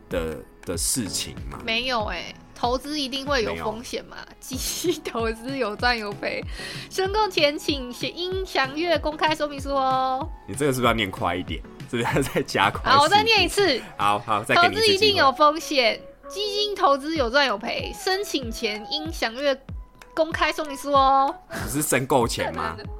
[0.09, 1.59] 的的事情吗？
[1.65, 6.43] 没有哎，投资一定会有风险嘛，基金 投资有赚有赔，
[6.91, 10.29] 申购前请写应详阅公开说明书哦。
[10.47, 11.61] 你这个是不是要念快一点？
[11.91, 12.93] 是不是在加快？
[12.93, 13.81] 好，我再念一次。
[13.97, 19.61] 好好，再投资一定有风险，基金投资有赚有赔，申请前应详阅
[20.15, 21.35] 公开说明书哦。
[21.49, 22.77] 不是申购前吗？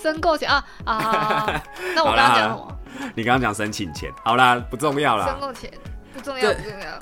[0.00, 1.62] 申购前啊啊！
[1.94, 2.78] 那我刚刚讲什么？
[3.14, 5.26] 你刚刚讲申请前，好啦，不重要啦。
[5.26, 5.70] 申购前
[6.14, 6.98] 不重要，不重要。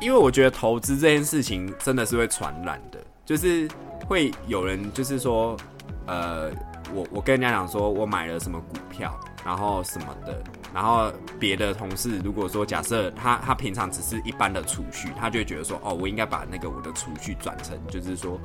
[0.00, 3.68] 因为我觉得投资这件事情真的是会传染的，就是
[4.06, 5.56] 会有人就是说，
[6.06, 6.50] 呃，
[6.92, 9.18] 我我跟人家讲说我买了什么股票。
[9.44, 10.40] 然后什么的，
[10.72, 18.40] 然后别的同事如果说假设他他平常只是一般的储蓄，他就会觉得说哦，我应该把那个我的储蓄转成就是说，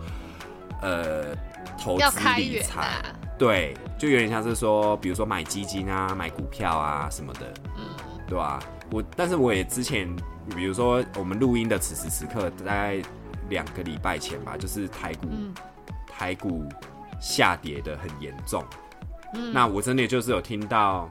[0.81, 1.35] 呃，
[1.79, 3.03] 投资理财，
[3.37, 7.83] 对，就有点像是说，比如说买基金啊，买股票啊什么的，嗯，
[8.27, 8.59] 对吧？
[8.91, 10.07] 我但是我也之前，
[10.55, 13.01] 比如说我们录音的此时此刻，大概
[13.49, 15.27] 两个礼拜前吧，就是台股
[16.07, 16.63] 台股
[17.19, 18.63] 下跌的很严重。
[19.33, 21.09] 嗯那我真的就是有听到，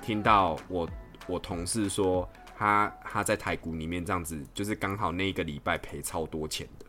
[0.00, 0.88] 听到我
[1.26, 6.86] 我同事说，他他在台股里面这样子，就是刚好那一个礼拜赔超多钱的。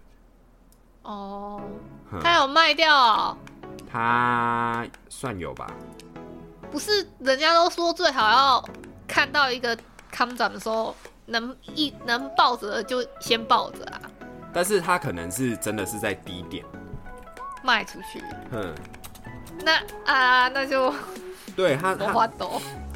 [1.06, 1.62] 哦，
[2.22, 3.38] 他有卖掉？
[3.92, 5.72] 他算有吧。
[6.72, 8.70] 不是，人家都说最好要
[9.08, 9.78] 看到一个
[10.12, 14.02] 康涨的时候，能一能抱着就先抱着啊。
[14.52, 16.66] 但是他可能是真的是在低点
[17.64, 18.22] 卖出去。
[18.52, 18.74] 嗯。
[19.64, 19.74] 那
[20.06, 20.94] 啊，那就
[21.56, 22.28] 对他他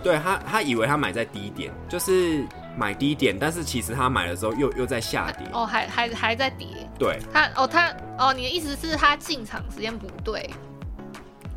[0.03, 2.45] 对他他以为他买在低点，就是
[2.79, 6.65] 买低点，但是其实他买了之后又又在下跌哦，还还还在跌。
[6.97, 10.49] 对，他哦他哦，你的意思是他进场时间不对？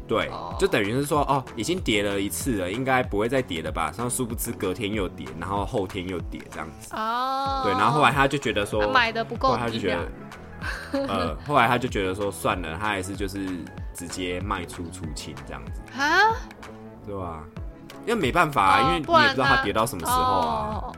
[0.08, 3.92] 对，就等于是说哦，已经跌了一次了，应该不会再跌了吧？
[3.96, 7.62] 然后殊不知隔天又跌，然后后天又跌这样子哦。
[7.64, 10.08] 对，然后后来他就觉得说买的不够，他就觉得
[11.08, 13.38] 呃，后来他就觉得说算了，他还是就是
[13.94, 16.18] 直接卖出出清这样子，啊，
[17.06, 17.42] 对吧？
[18.04, 20.82] 因为没办法啊，因为你也不知道它跌到什么时候啊。
[20.82, 20.94] 哦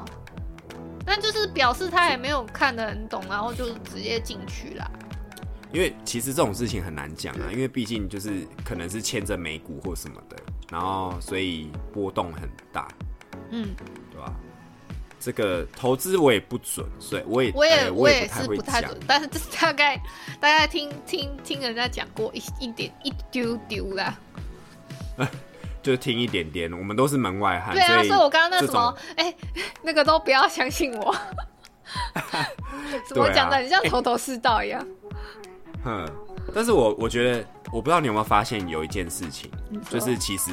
[1.06, 4.90] 那就是表示他也没有看得很懂，然后就直接进去啦。
[5.72, 10.36] 因为其实这种事情很难讲啊，因为毕竟就是可能是牵着美股或什么的，
[10.70, 12.88] 然后所以波动很大，
[13.50, 13.74] 嗯，
[14.12, 14.32] 对吧？
[15.18, 19.96] 这个投资我也不准，所以我也我也、呃我也是不太准，但是这大概
[20.38, 24.16] 大概听听听人家讲过一一点一丢丢啦。
[25.85, 29.35] 就听一点点，我们都是门外汉，对啊，以所以我刚刚那什么种，哎、
[29.83, 31.14] 那个都不要相信我，
[33.07, 34.85] 怎么讲的，你像头头是道一样。
[35.85, 36.09] 哼，
[36.55, 39.51] 但是我我觉得，我不知道你有没有发现有一件事情，
[39.90, 40.51] 就是其实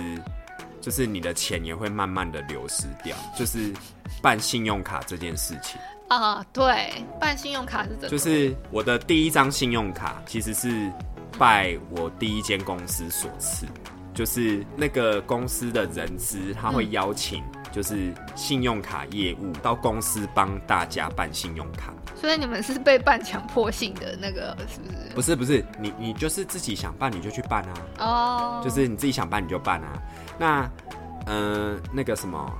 [0.81, 3.73] 就是你的钱也会慢慢的流失掉，就是
[4.21, 5.79] 办信用卡这件事情。
[6.09, 6.91] 啊，对，
[7.21, 10.91] 办信用卡是真的，就是我的第一张信用卡其实是
[11.39, 13.65] 拜我第一间公司所赐，
[14.13, 21.93] 就是那个公司的人资他会邀请就是信用卡业务到公司帮大家办信用卡。
[22.15, 25.15] 所以你们是被办强迫性的那个，是不是？
[25.15, 30.01] 不是不是，你你就是自己想办你就去办啊，哦，就是你自己想办你就办啊。
[30.37, 30.69] 那
[31.25, 32.53] 呃那个什么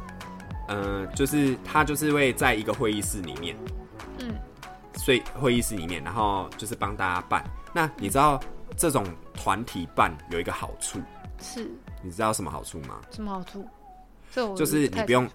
[0.68, 3.56] 呃，就是他就是会在一个会议室里面，
[4.20, 4.34] 嗯，
[4.96, 7.44] 所以会议室里面，然后就是帮大家办。
[7.74, 8.40] 那你知道
[8.78, 11.00] 这种团体办有一个好处，
[11.42, 11.70] 是
[12.02, 13.02] 你知道什么好处吗？
[13.12, 13.68] 什么好处？
[14.34, 15.30] 这我就是你不用，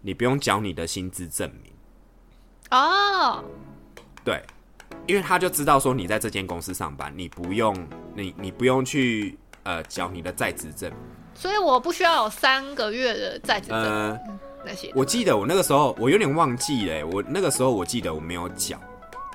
[0.00, 1.72] 你不用缴你的薪资证明，
[2.70, 3.44] 哦，
[4.24, 4.42] 对，
[5.06, 7.76] 因为他就知道说你在这间公司上班，你不用
[8.14, 10.90] 你你不用去呃缴你的在职证。
[11.32, 14.20] 所以我不需要有三个月的在职证、呃，
[14.66, 14.90] 那些。
[14.96, 18.76] 我记得我那个时候我有点忘记了，我那个时候我记得我没有缴，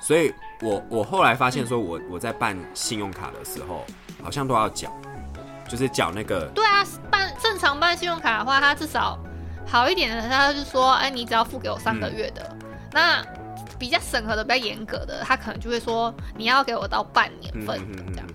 [0.01, 0.29] 所以
[0.61, 3.85] 我我后来发现说我我在办信用卡的时候
[4.21, 4.91] 好像都要缴，
[5.73, 9.17] 就是缴那个对啊，办正常办信用卡的话，他至少
[9.65, 12.47] 好一点的，他就是说，哎，你只要付给我三个月的。
[12.51, 12.59] 嗯
[12.93, 13.25] 那
[13.79, 17.81] 比较审核的、比较严格的，他可能就会说，你要给我到半年份
[18.13, 18.27] 这样。
[18.27, 18.33] 子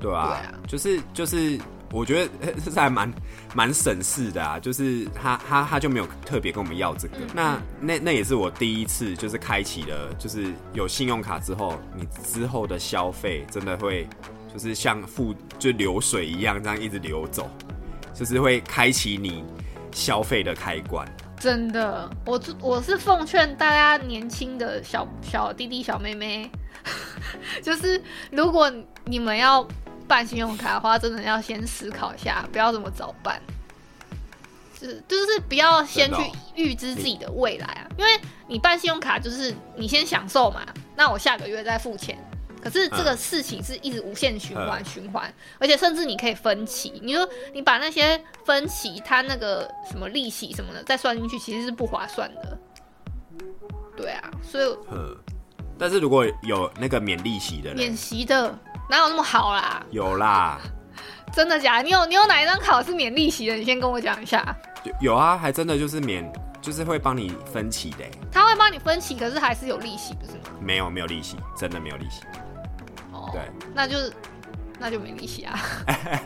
[0.00, 0.54] 对啊，对啊。
[0.66, 1.60] 就是就是，
[1.92, 3.12] 我觉得 这是还蛮
[3.54, 14.08] 蛮省事的啊，就是他他他就没有特别跟我们要这个，嗯那那那也是我第一次就是开启了，就是有信用卡之后，你之后的消费真的会
[14.52, 17.48] 就是像付就流水一样这样一直流走，
[18.14, 19.44] 就是会开启你
[19.92, 21.06] 消费的开关。
[21.38, 26.50] 真的，我我是奉劝大家年轻的小小弟弟、小妹妹，
[27.62, 28.70] 就是如果
[29.04, 29.66] 你们要
[30.06, 33.40] 办信用卡的话，真的要先思考一下，不要这么早办。
[34.78, 36.20] 是，就是不要先去
[36.54, 38.10] 预知自己的未来啊，因为
[38.46, 40.60] 你办信用卡就是你先享受嘛，
[40.96, 42.18] 那我下个月再付钱。
[42.62, 47.00] 可是这个事情是一直无限循环嗯循环，而且甚至你可以分期。
[47.02, 52.58] 你说你把那些分期，它那个什么利息什么的再算进去，其实是不划算的。
[53.96, 55.16] 对啊，所以呃，
[55.78, 59.84] 但是如果有那个免利息的免，息的哪有那么好啦？
[59.90, 60.58] 有啦，
[61.32, 61.82] 真的假的？
[61.82, 63.54] 你有你有哪一张卡是免利息的？
[63.54, 64.56] 你先跟我讲一下。
[64.84, 66.30] 有有啊，还真的就是免，
[66.62, 68.10] 就是会帮你分期的欸。
[68.32, 70.56] 他会帮你分期，可是还是有利息，不是吗？
[70.60, 72.22] 没有没有利息，真的没有利息，
[73.20, 73.42] 哦，对，
[73.74, 74.12] 那就是
[74.78, 75.58] 那就没利息啊。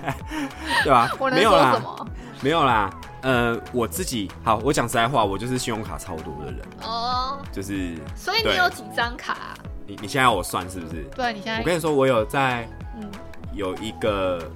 [0.85, 2.09] 对吧、 我能没有啦说什，么？
[2.40, 2.90] 没有啦。
[3.22, 9.54] 呃，我自己好，我讲实在话，我就是信用卡超多的人，哦，就是所以你有几张卡啊、
[9.87, 11.04] 你你现在要我算是不是？
[11.16, 12.68] 对，你现在我跟你说，我有在
[13.00, 13.11] 嗯
[13.54, 14.46] 有一个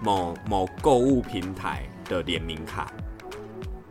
[0.00, 2.86] 某某购物平台的联名卡，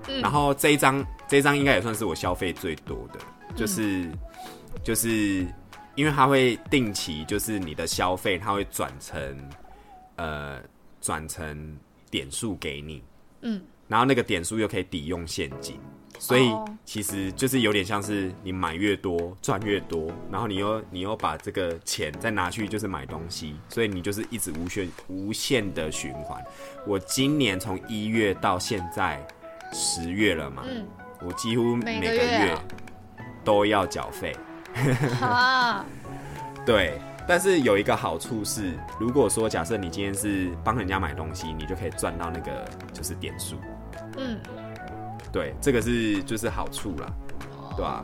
[0.08, 4.10] 嗯然后这一张这一张应该也算是我消费最多的，嗯就是、
[4.82, 5.46] 就是
[5.96, 9.50] 因为它会定期，就是你的消费它会转成
[10.16, 10.60] 呃
[11.02, 11.78] 转成
[12.10, 13.04] 点数给你，
[13.42, 15.80] 嗯，然后那个点数又可以抵用现金。
[16.20, 26.42] 所以哦其实就是有点像是你买越多赚越多，然后你又你又把这个钱再拿去就是买东西，所以你就是一直无限无限的循环。
[26.86, 29.26] 我今年从一月到现在
[29.74, 30.88] 十月了嘛，嗯
[31.22, 32.56] 我几乎每个月
[33.44, 34.36] 都要缴费。
[35.22, 35.86] 啊，
[36.66, 43.56] 对，但是有一个好处是，如果说假设你今天是帮人家买东西，你就可以赚到那个就是点数。
[44.18, 44.40] 嗯，
[45.32, 47.08] 对，这个是就是好处啦，
[47.76, 48.02] 对吧、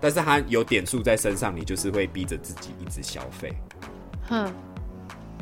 [0.00, 3.54] 但是它有点数在身上，你就是会逼着自己一直消费。
[4.28, 4.52] 哼，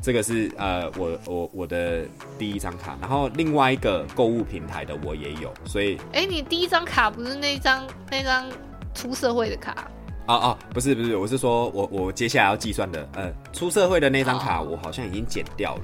[0.00, 2.04] 这个是呃，我我我的
[2.38, 8.46] 第一张卡，然后另外一个购物平台的我也有，所以哎、你第一张卡不是那张那张
[8.94, 9.90] 出社会的卡？
[10.28, 15.82] 哦哦，不是不是，我是说我我接下来要计算的，呃，出社会的那张卡我好像已经剪掉了。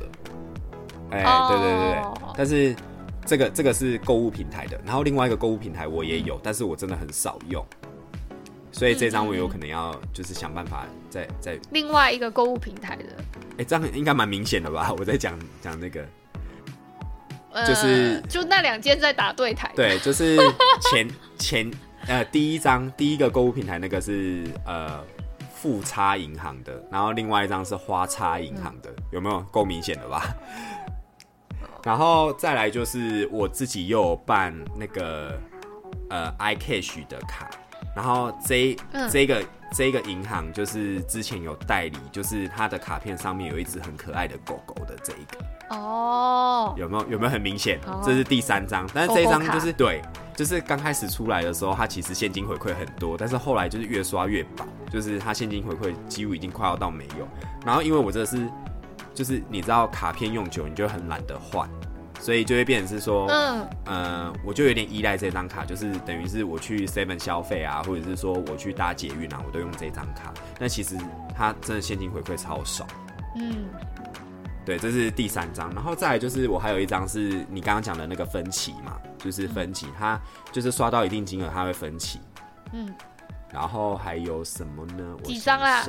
[1.12, 1.48] 哎、哦。
[1.48, 2.76] 对对对对，但是
[3.24, 7.64] 这个这个是购物平台的，然后另外一个购物平台我也有，但是我真的很少用，
[8.70, 13.04] 所以这张我有可能要就是想办法再再，另外一个购物平台的，
[13.56, 14.92] 哎、这样应该蛮明显的吧？
[14.98, 16.04] 我在讲讲那个，
[17.52, 19.72] 呃就是就那两间在打对台。
[19.74, 20.36] 对，就是
[20.90, 21.70] 前 前
[22.06, 25.02] 呃第一张第一个购物平台那个是呃
[25.54, 30.22] 富差银行的，然后另外一张是花差银行的，有没有够明显的吧？
[31.82, 35.38] 然后再来就是我自己又有办那个
[36.10, 37.50] 呃 iCash 的卡，
[37.94, 45.76] 然后这嗯这个这个银行就是之前有代理，就是它的卡片上面有一只很可爱的狗狗的这一个。
[45.76, 48.02] 哦，有没有有没有很明显哦？
[48.04, 50.00] 这是第三张，但是这一张就是对，
[50.36, 57.28] 就是刚开始出来的时候，它其实现金回馈很多，但是后来就是越刷越薄，就是它现金回馈几乎已经快要到没有。
[57.64, 58.48] 然后因为我这个是，
[59.14, 61.68] 就是你知道卡片用久，你就很懒得换，
[62.20, 70.34] 所以就会变成是说，嗯，呃，我就有点依赖这张卡，就是等于是我去 Seven 消费啊，或者是说我去搭捷运啊，我都用这张卡。
[70.58, 70.96] 那其实
[71.36, 72.86] 它真的现金回馈超少。
[73.36, 73.66] 嗯，
[74.64, 80.18] 对，这是第三张，然后再来就是我还有一张是你刚刚讲的那个分期嘛，就是分期，它
[80.50, 82.18] 就是刷到一定金额它会分期，
[82.72, 82.92] 嗯，
[83.52, 85.16] 然后还有什么呢？
[85.18, 85.84] 我几张啊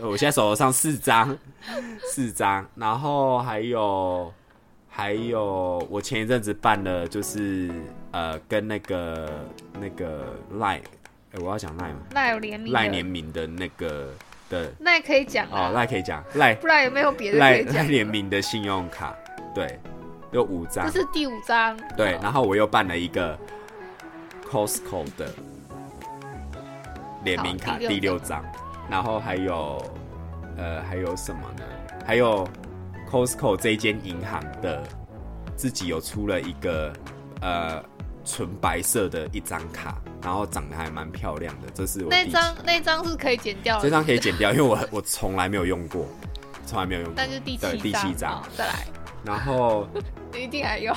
[0.00, 1.36] 我现在手头上四张，
[2.14, 4.32] 四张，然后还有
[4.88, 7.70] 还有我前一阵子办了就是
[8.12, 9.44] 呃跟那个
[9.80, 10.80] 那个赖，
[11.32, 11.98] 哎、我要讲赖吗？
[12.12, 14.14] 赖有联名赖联名的那个
[14.48, 16.22] 的那也可以讲哦啊，赖可以讲。
[16.34, 17.82] 赖不然有没有别的可赖赖？
[17.82, 19.14] 联名的信用卡，
[19.54, 19.78] 对，
[20.32, 20.90] 有五张。
[20.90, 23.38] 这，是第五张，对，哦然后我又办了一个
[24.48, 25.32] Costco 的
[27.24, 28.44] 联名卡第六张，
[28.88, 29.82] 然后还有
[30.56, 31.64] 呃还有什么呢？
[32.06, 32.46] 还有
[33.10, 34.82] Costco 这间银行的
[35.56, 36.92] 自己有出了一个
[37.40, 37.82] 呃
[38.24, 39.96] 纯白色的一张卡，
[40.26, 46.04] 然后长得还蛮漂亮的，这是我那张那张是可以剪掉的，这张可以剪掉，因为我我从来没有用过，
[46.66, 47.14] 从来没有用过。
[47.16, 48.32] 但是第七第七七张。
[48.32, 48.86] 好，再来，
[49.24, 49.86] 然后
[50.34, 50.92] 一定还有，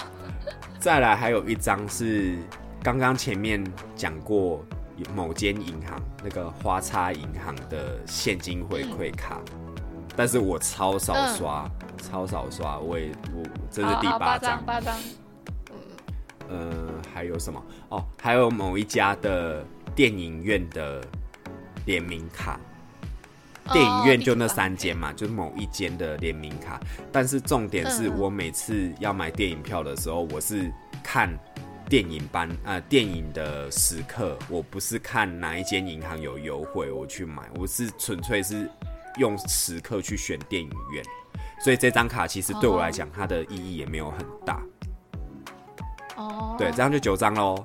[0.80, 2.40] 再来还有一张是
[2.82, 3.64] 刚刚前面
[3.96, 4.66] 讲过
[5.14, 9.40] 某间银行那个花叉银行的现金回馈卡，
[10.16, 11.70] 但是我超少刷，
[12.02, 14.98] 超少刷，我也我这是第八张，八张，
[16.50, 17.62] 呃，还有什么？
[17.90, 19.62] 哦，还有某一家的
[19.94, 21.04] 电影院的
[21.86, 22.58] 联名卡，
[23.74, 26.80] 电影院就那三间嘛，就是某一间的联名卡。
[27.12, 30.72] 但是重点是我每次要买电影票的时候，我是
[31.04, 31.30] 看
[31.90, 38.72] 电影班呃电影的时刻，我不是看哪一间银行有优惠我去买，我是纯粹是
[39.18, 41.04] 用时刻去选电影院。
[41.62, 44.64] 所以这张卡其实对我来讲，它的意义也没有很大。
[46.20, 47.64] 哦，对，这样就九张喽。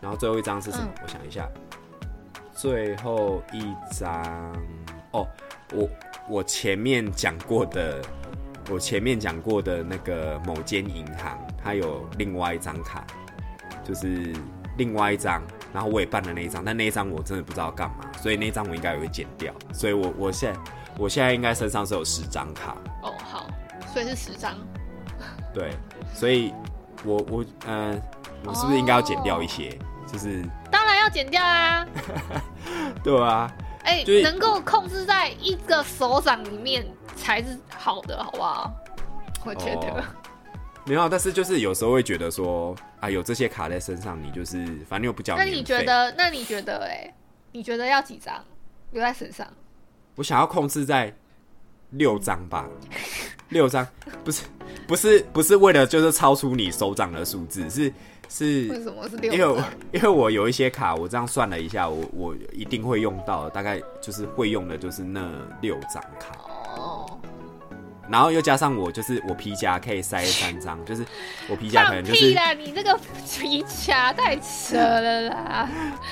[0.00, 0.84] 然后最后一张是什么？
[0.86, 1.48] 嗯我想一下，
[2.52, 4.52] 最后一张
[5.12, 5.26] 哦，
[5.72, 5.88] 我
[6.28, 8.02] 我前面讲过的，
[8.68, 13.06] 我前面讲过的那个某间银行，它有另外一张卡，
[13.84, 14.34] 就是
[14.76, 15.40] 另外一张，
[15.72, 19.54] 然后我也办了那一张，但那一张我真的不知道干嘛，所以那一张我应该也会剪掉。
[19.72, 20.60] 所以我我现在
[20.98, 23.46] 我现在应该身上是有十张卡，哦好，
[23.92, 24.56] 所以是十张，
[25.54, 25.70] 对，
[26.12, 26.52] 所以
[27.04, 28.00] 我我呃，
[28.44, 29.78] 我是不是应该要剪掉一些？
[30.10, 31.86] 就是当然要剪掉啊，
[33.02, 33.50] 对啊，
[33.84, 36.86] 哎、就是能够控制在一个手掌里面
[37.16, 38.72] 才是好的，好不好？
[39.44, 39.88] 我觉得。
[39.88, 40.04] 哦
[40.84, 45.44] 没有，但是就是有时候会觉得说啊，有这些卡在身上，你就是反正又不交那。
[45.44, 46.12] 你觉得？
[46.18, 46.84] 那你觉得？
[46.84, 47.14] 哎，
[47.52, 48.44] 你觉得要几张
[48.90, 49.46] 留在身上？
[50.16, 51.14] 我想要控制在
[51.90, 52.66] 六张吧？
[53.50, 53.86] 六张
[54.24, 54.42] 不是
[54.86, 57.92] 不是不是为了就是超出你手掌的数字，是
[58.28, 59.62] 是为什么是六因为？
[59.92, 66.36] 因为我有一些卡，我这样算了一下，我我一定会用到，大概就是会用的就是那六张卡。
[66.76, 67.06] 哦，
[68.08, 71.04] 然后又加上我就是我皮夹可以塞三张，就是
[71.48, 72.52] 我皮夹可放能就是屁啦！
[72.52, 72.98] 你这个
[73.38, 75.70] 皮夹太扯了啦！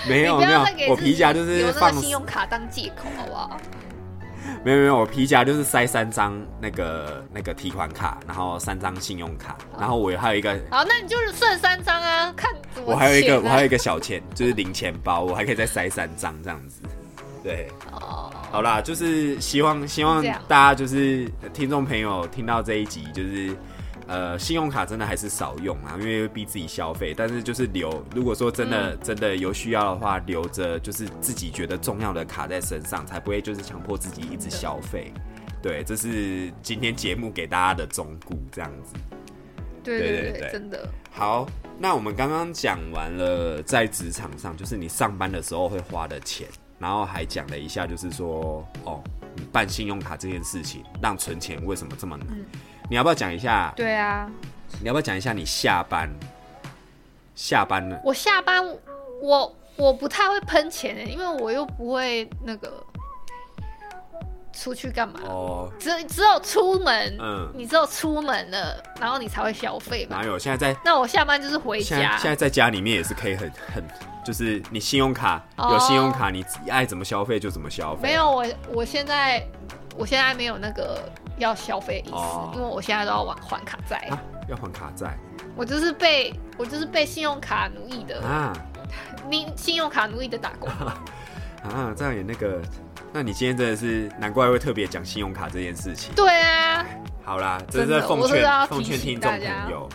[0.08, 3.60] 没有没有我皮夹就是放信用卡当借口，好不好？
[4.64, 16.82] 没有没有，我皮夹就是塞三张那个那个提款卡，然后三张信用卡，然后我还有一个好，那你就是剩三张啊，看怎么、我还有一个我还有一个小钱，就是零钱包，我还可以再塞三张这样子。
[17.42, 23.56] 对，哦，好啦，就是希望希望大家就是听众朋友听到这一集，就是
[24.10, 27.14] 呃，信用卡真的还是少用啊，因为会逼自己消费。
[27.16, 35.12] 但是就是留，如果说真的、真的有需要的话，留着就是自己觉得重要的卡在身上，才不会就是强迫自己一直消费。
[35.62, 38.94] 对，这是今天节目给大家的忠告，这样子。
[39.84, 40.88] 对对对对对真的。
[41.12, 41.48] 好，
[41.78, 46.48] 那我们刚刚讲完了在职场上，就是你上班的时候会花的钱，
[46.80, 49.00] 然后还讲了一下，就是说哦，
[49.36, 52.26] 你办信用卡这件事情，让存钱为什么这么难？
[52.90, 53.72] 你要不要讲一下？
[53.76, 54.28] 对啊，
[54.80, 56.10] 你要不要讲一下你下班？
[57.36, 58.60] 下班了，我下班
[59.22, 62.84] 我我不太会喷钱欸的，因为我又不会那个
[64.52, 65.20] 出去干嘛。
[65.24, 70.24] 哦，只只有出门，嗯你只有出门了，然后你才会消费嘛哪。
[70.24, 70.36] 有？
[70.36, 73.82] 现在在那我下班就是回家现在现，在在家里面也是可以很很，
[74.22, 78.02] 就是你信用卡哦有信用卡，你爱怎么消费就怎么消费。
[78.02, 79.42] 没有我我现在
[79.96, 81.10] 我现在没有那个
[81.40, 85.16] 要消费的意思，哦因为我现在都要还还卡债，啊，要还卡债
[85.56, 88.52] 我就是被我就是被信用卡奴役的，啊
[89.28, 90.68] 你信用卡奴役的打工。
[91.62, 92.60] 啊，这样也那个。
[93.12, 96.14] 那你今天真的是难怪会特别讲信用卡这件事情。
[96.14, 96.86] 对啊，
[97.24, 99.88] 好啦，真的是奉劝奉劝听众朋友，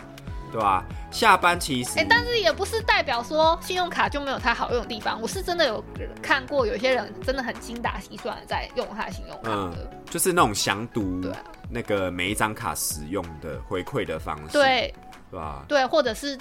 [0.52, 5.20] 对吧、下班其实，哎、但是也不是代表说信用卡就没有它好用的地方。
[5.20, 5.84] 我是真的有
[6.22, 11.20] 看过有些人真的很精打细算的在用他的信用卡嗯的，，就是那种详读
[11.68, 14.94] 那个每一张卡使用的回馈的方式，对
[15.30, 15.64] 对吧？
[15.68, 16.38] 对，或者是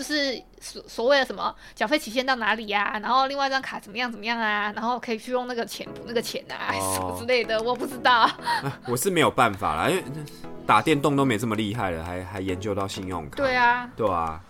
[0.00, 8.22] 就是所所谓的什么缴费期限到哪里呀、然后另外一张卡怎么样怎么样啊，然后可以去用那个钱补那个钱啊，哦 什么之类的，我不知道。
[8.32, 8.32] 啊
[8.86, 10.02] 我是没有办法啦，因为
[10.66, 14.40] 打电动都没这么厉害了，还还研究到信用卡，对啊，对啊。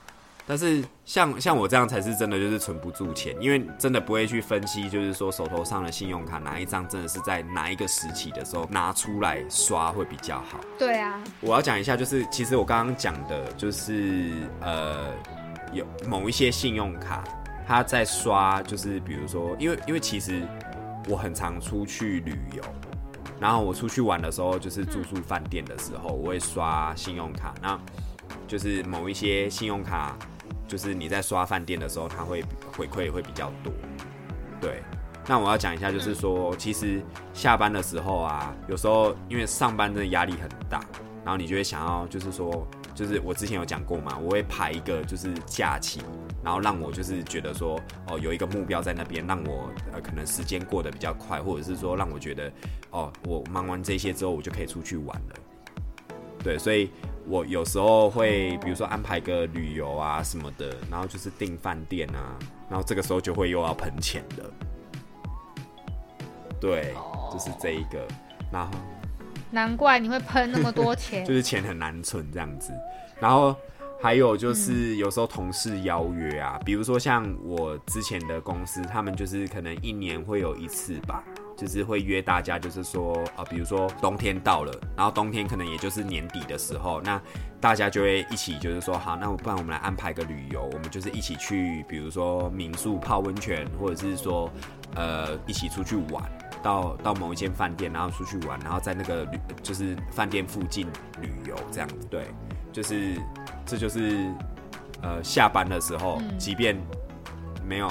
[0.46, 10.59] 但是像像我这样才是真的就是存不住钱，因为真的不会去分析，就是说手头上的信用卡哪一张真的是在哪一个时期的时候拿出来刷会比较好。
[10.76, 15.12] 对啊，我要讲一下，就是其实我刚刚讲的，就是呃，
[15.72, 17.24] 有某一些信用卡，
[17.66, 20.42] 它在刷，就是比如说，因为因为其实
[21.08, 22.62] 我很常出去旅游，
[23.38, 27.78] 然后我出去玩的时候，就是住宿饭店的时候，我会刷信用卡，那
[28.46, 30.16] 就是某一些信用卡，
[30.66, 32.44] 就是你在刷饭店的时候，它会
[32.76, 33.72] 回馈会比较多，
[34.60, 34.82] 对。
[35.26, 37.00] 那我要讲一下，就是说，其实
[37.32, 40.80] 下班的时候啊，有时候因为上班真的压力很大，
[41.24, 42.66] 然后你就会想要，就是说，
[43.01, 46.03] 就是我之前有讲过嘛，我会排一个就是假期，
[46.44, 52.53] 然后让我就是觉得说，哦，有一个目标在那边，让我呃可能时间过得比较快，或者是说让我觉得，
[52.90, 55.34] 哦，我忙完这些之后，我就可以出去玩了。
[56.44, 56.90] 对，所以
[57.26, 62.36] 我有时候会，比如说安排个旅游啊什么的，然后就是订饭店啊，
[62.68, 64.44] 然后这个时候就会又要喷钱的。
[66.61, 66.92] 对，
[67.32, 68.07] 就是这一个，
[68.53, 68.70] 然后
[69.51, 71.34] 难怪你会喷那么多钱 就。
[71.34, 72.72] 是钱很难存这样子。
[73.20, 73.55] 然后
[74.01, 81.22] 还有就是有时候同事邀约啊，比如说像我之前的公司，他们就是可能一年会有一次吧。
[81.57, 87.20] 就是会约大家，就是说，啊，比如说冬天到了，然后冬天可能也就是年底的时候，那
[87.61, 94.51] 大家就会一起，就是说，好，那不然我们来安排个旅游，我们就是一起去，比如说民宿泡温泉，或者是说，
[94.94, 96.24] 呃，一起出去玩，
[96.62, 100.86] 到到某一间饭店，然后出去玩，然后在那个旅就是饭店附近
[101.20, 102.26] 旅游这样子，对，
[102.72, 103.16] 就是
[103.66, 104.30] 这就是
[105.02, 106.76] 呃下班的时候，即便
[107.64, 107.90] 没有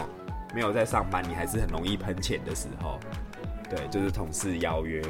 [0.54, 3.00] 没有在上班，你还是很容易喷钱的时候，
[3.70, 5.02] 对，就是同事邀约，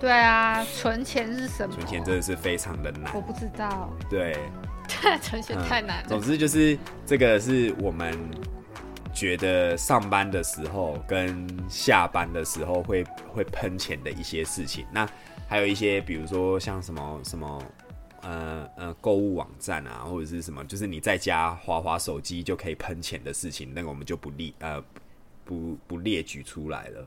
[0.00, 1.74] 对啊，存钱是什么？
[1.74, 4.36] 存钱真的是非常的难我，不知道，对，
[5.22, 6.08] 存钱太难了。
[6.08, 8.18] 总之就是这个是我们
[9.14, 14.84] 觉得上班的时候跟下班的时候会会喷钱的一些事情。
[14.92, 15.08] 那
[15.48, 17.62] 还有一些，比如说像什么什么。
[18.26, 24.82] 呃呃，购物网站啊，或者是什么，就是你在家滑滑手机就可以喷钱的事情，那个我们就不列呃
[25.44, 27.06] 不不列举出来了。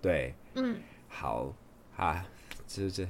[0.00, 1.54] 对，嗯，好
[1.94, 2.24] 啊，
[2.66, 3.06] 这这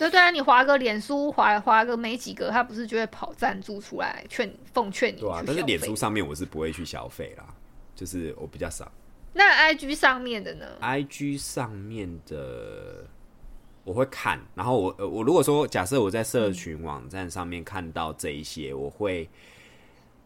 [0.00, 5.42] 对对啊，你划个脸书，划划个没几个，他不是就会跑赞助出来劝奉劝你对啊？
[5.46, 7.44] 但是脸书上面我是不会去消费啦，
[7.94, 8.90] 就是我比较少。
[9.34, 13.04] 那 IG 上面的呢？IG 上面的
[13.84, 19.28] 我会看，然后我呃我如果说假设我在社群网站上面看到这一些，我会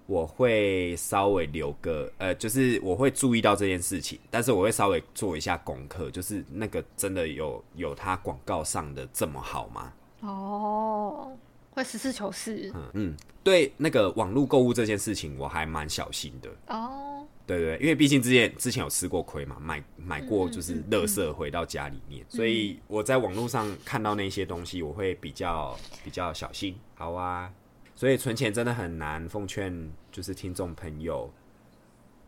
[0.07, 9.93] 我会稍微留个呃，就是我会注意到这件事情，但是我会稍微做一下功课，就是那个真的有有它广告上的这么好吗？
[10.21, 11.33] 哦，
[11.71, 12.71] 会实事求是。
[12.75, 16.51] 嗯嗯，对那个网络购物这件事情，我还蛮小心的。
[16.69, 26.75] 哦，对对，因为毕竟之前之前有吃过亏嘛，买买过就是垃圾回到家里面，所以我在网络上看到那些东西，我会比较比较小心。
[26.95, 27.53] 好啊，
[27.97, 31.33] 所以存钱真的很难，奉劝就是听众朋友，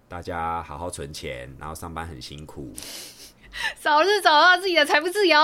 [0.09, 2.73] 大家好好存钱，然后上班很辛苦。
[3.81, 5.39] 早日找到自己的财富自由。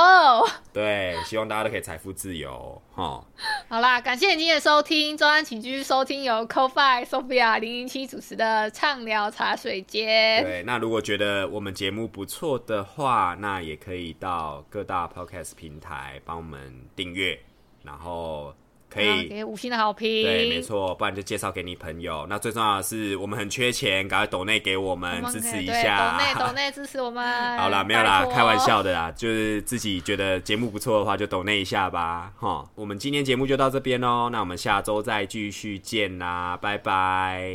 [0.73, 3.25] 对，希望大家都可以财富自由哈。
[3.69, 10.45] 好啦，感谢你今天的收听，周安请继续收听由 CoFi Sophia 零零七主持的畅聊茶水间。
[10.45, 17.41] 对，那如果觉得我们节目不错的话，那也可以到各大 Podcast 平台帮我们订阅，
[17.83, 18.55] 然后。
[18.93, 22.27] 可以给五星的好评，对，没错，不然就介绍给你朋友。
[22.29, 27.23] 那最重要的是，我们很缺钱，赶快抖内给我们支持一下，抖内抖内支持我们。
[27.57, 32.33] 好啦，没有啦，开玩笑的啦，就是自己觉得节目不错的话，就抖内一下吧。
[32.37, 37.51] 哈，我们今天节目就到这边喽，那我们下周再继续见啦，拜拜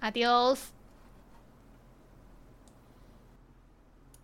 [0.00, 0.77] ，Adios。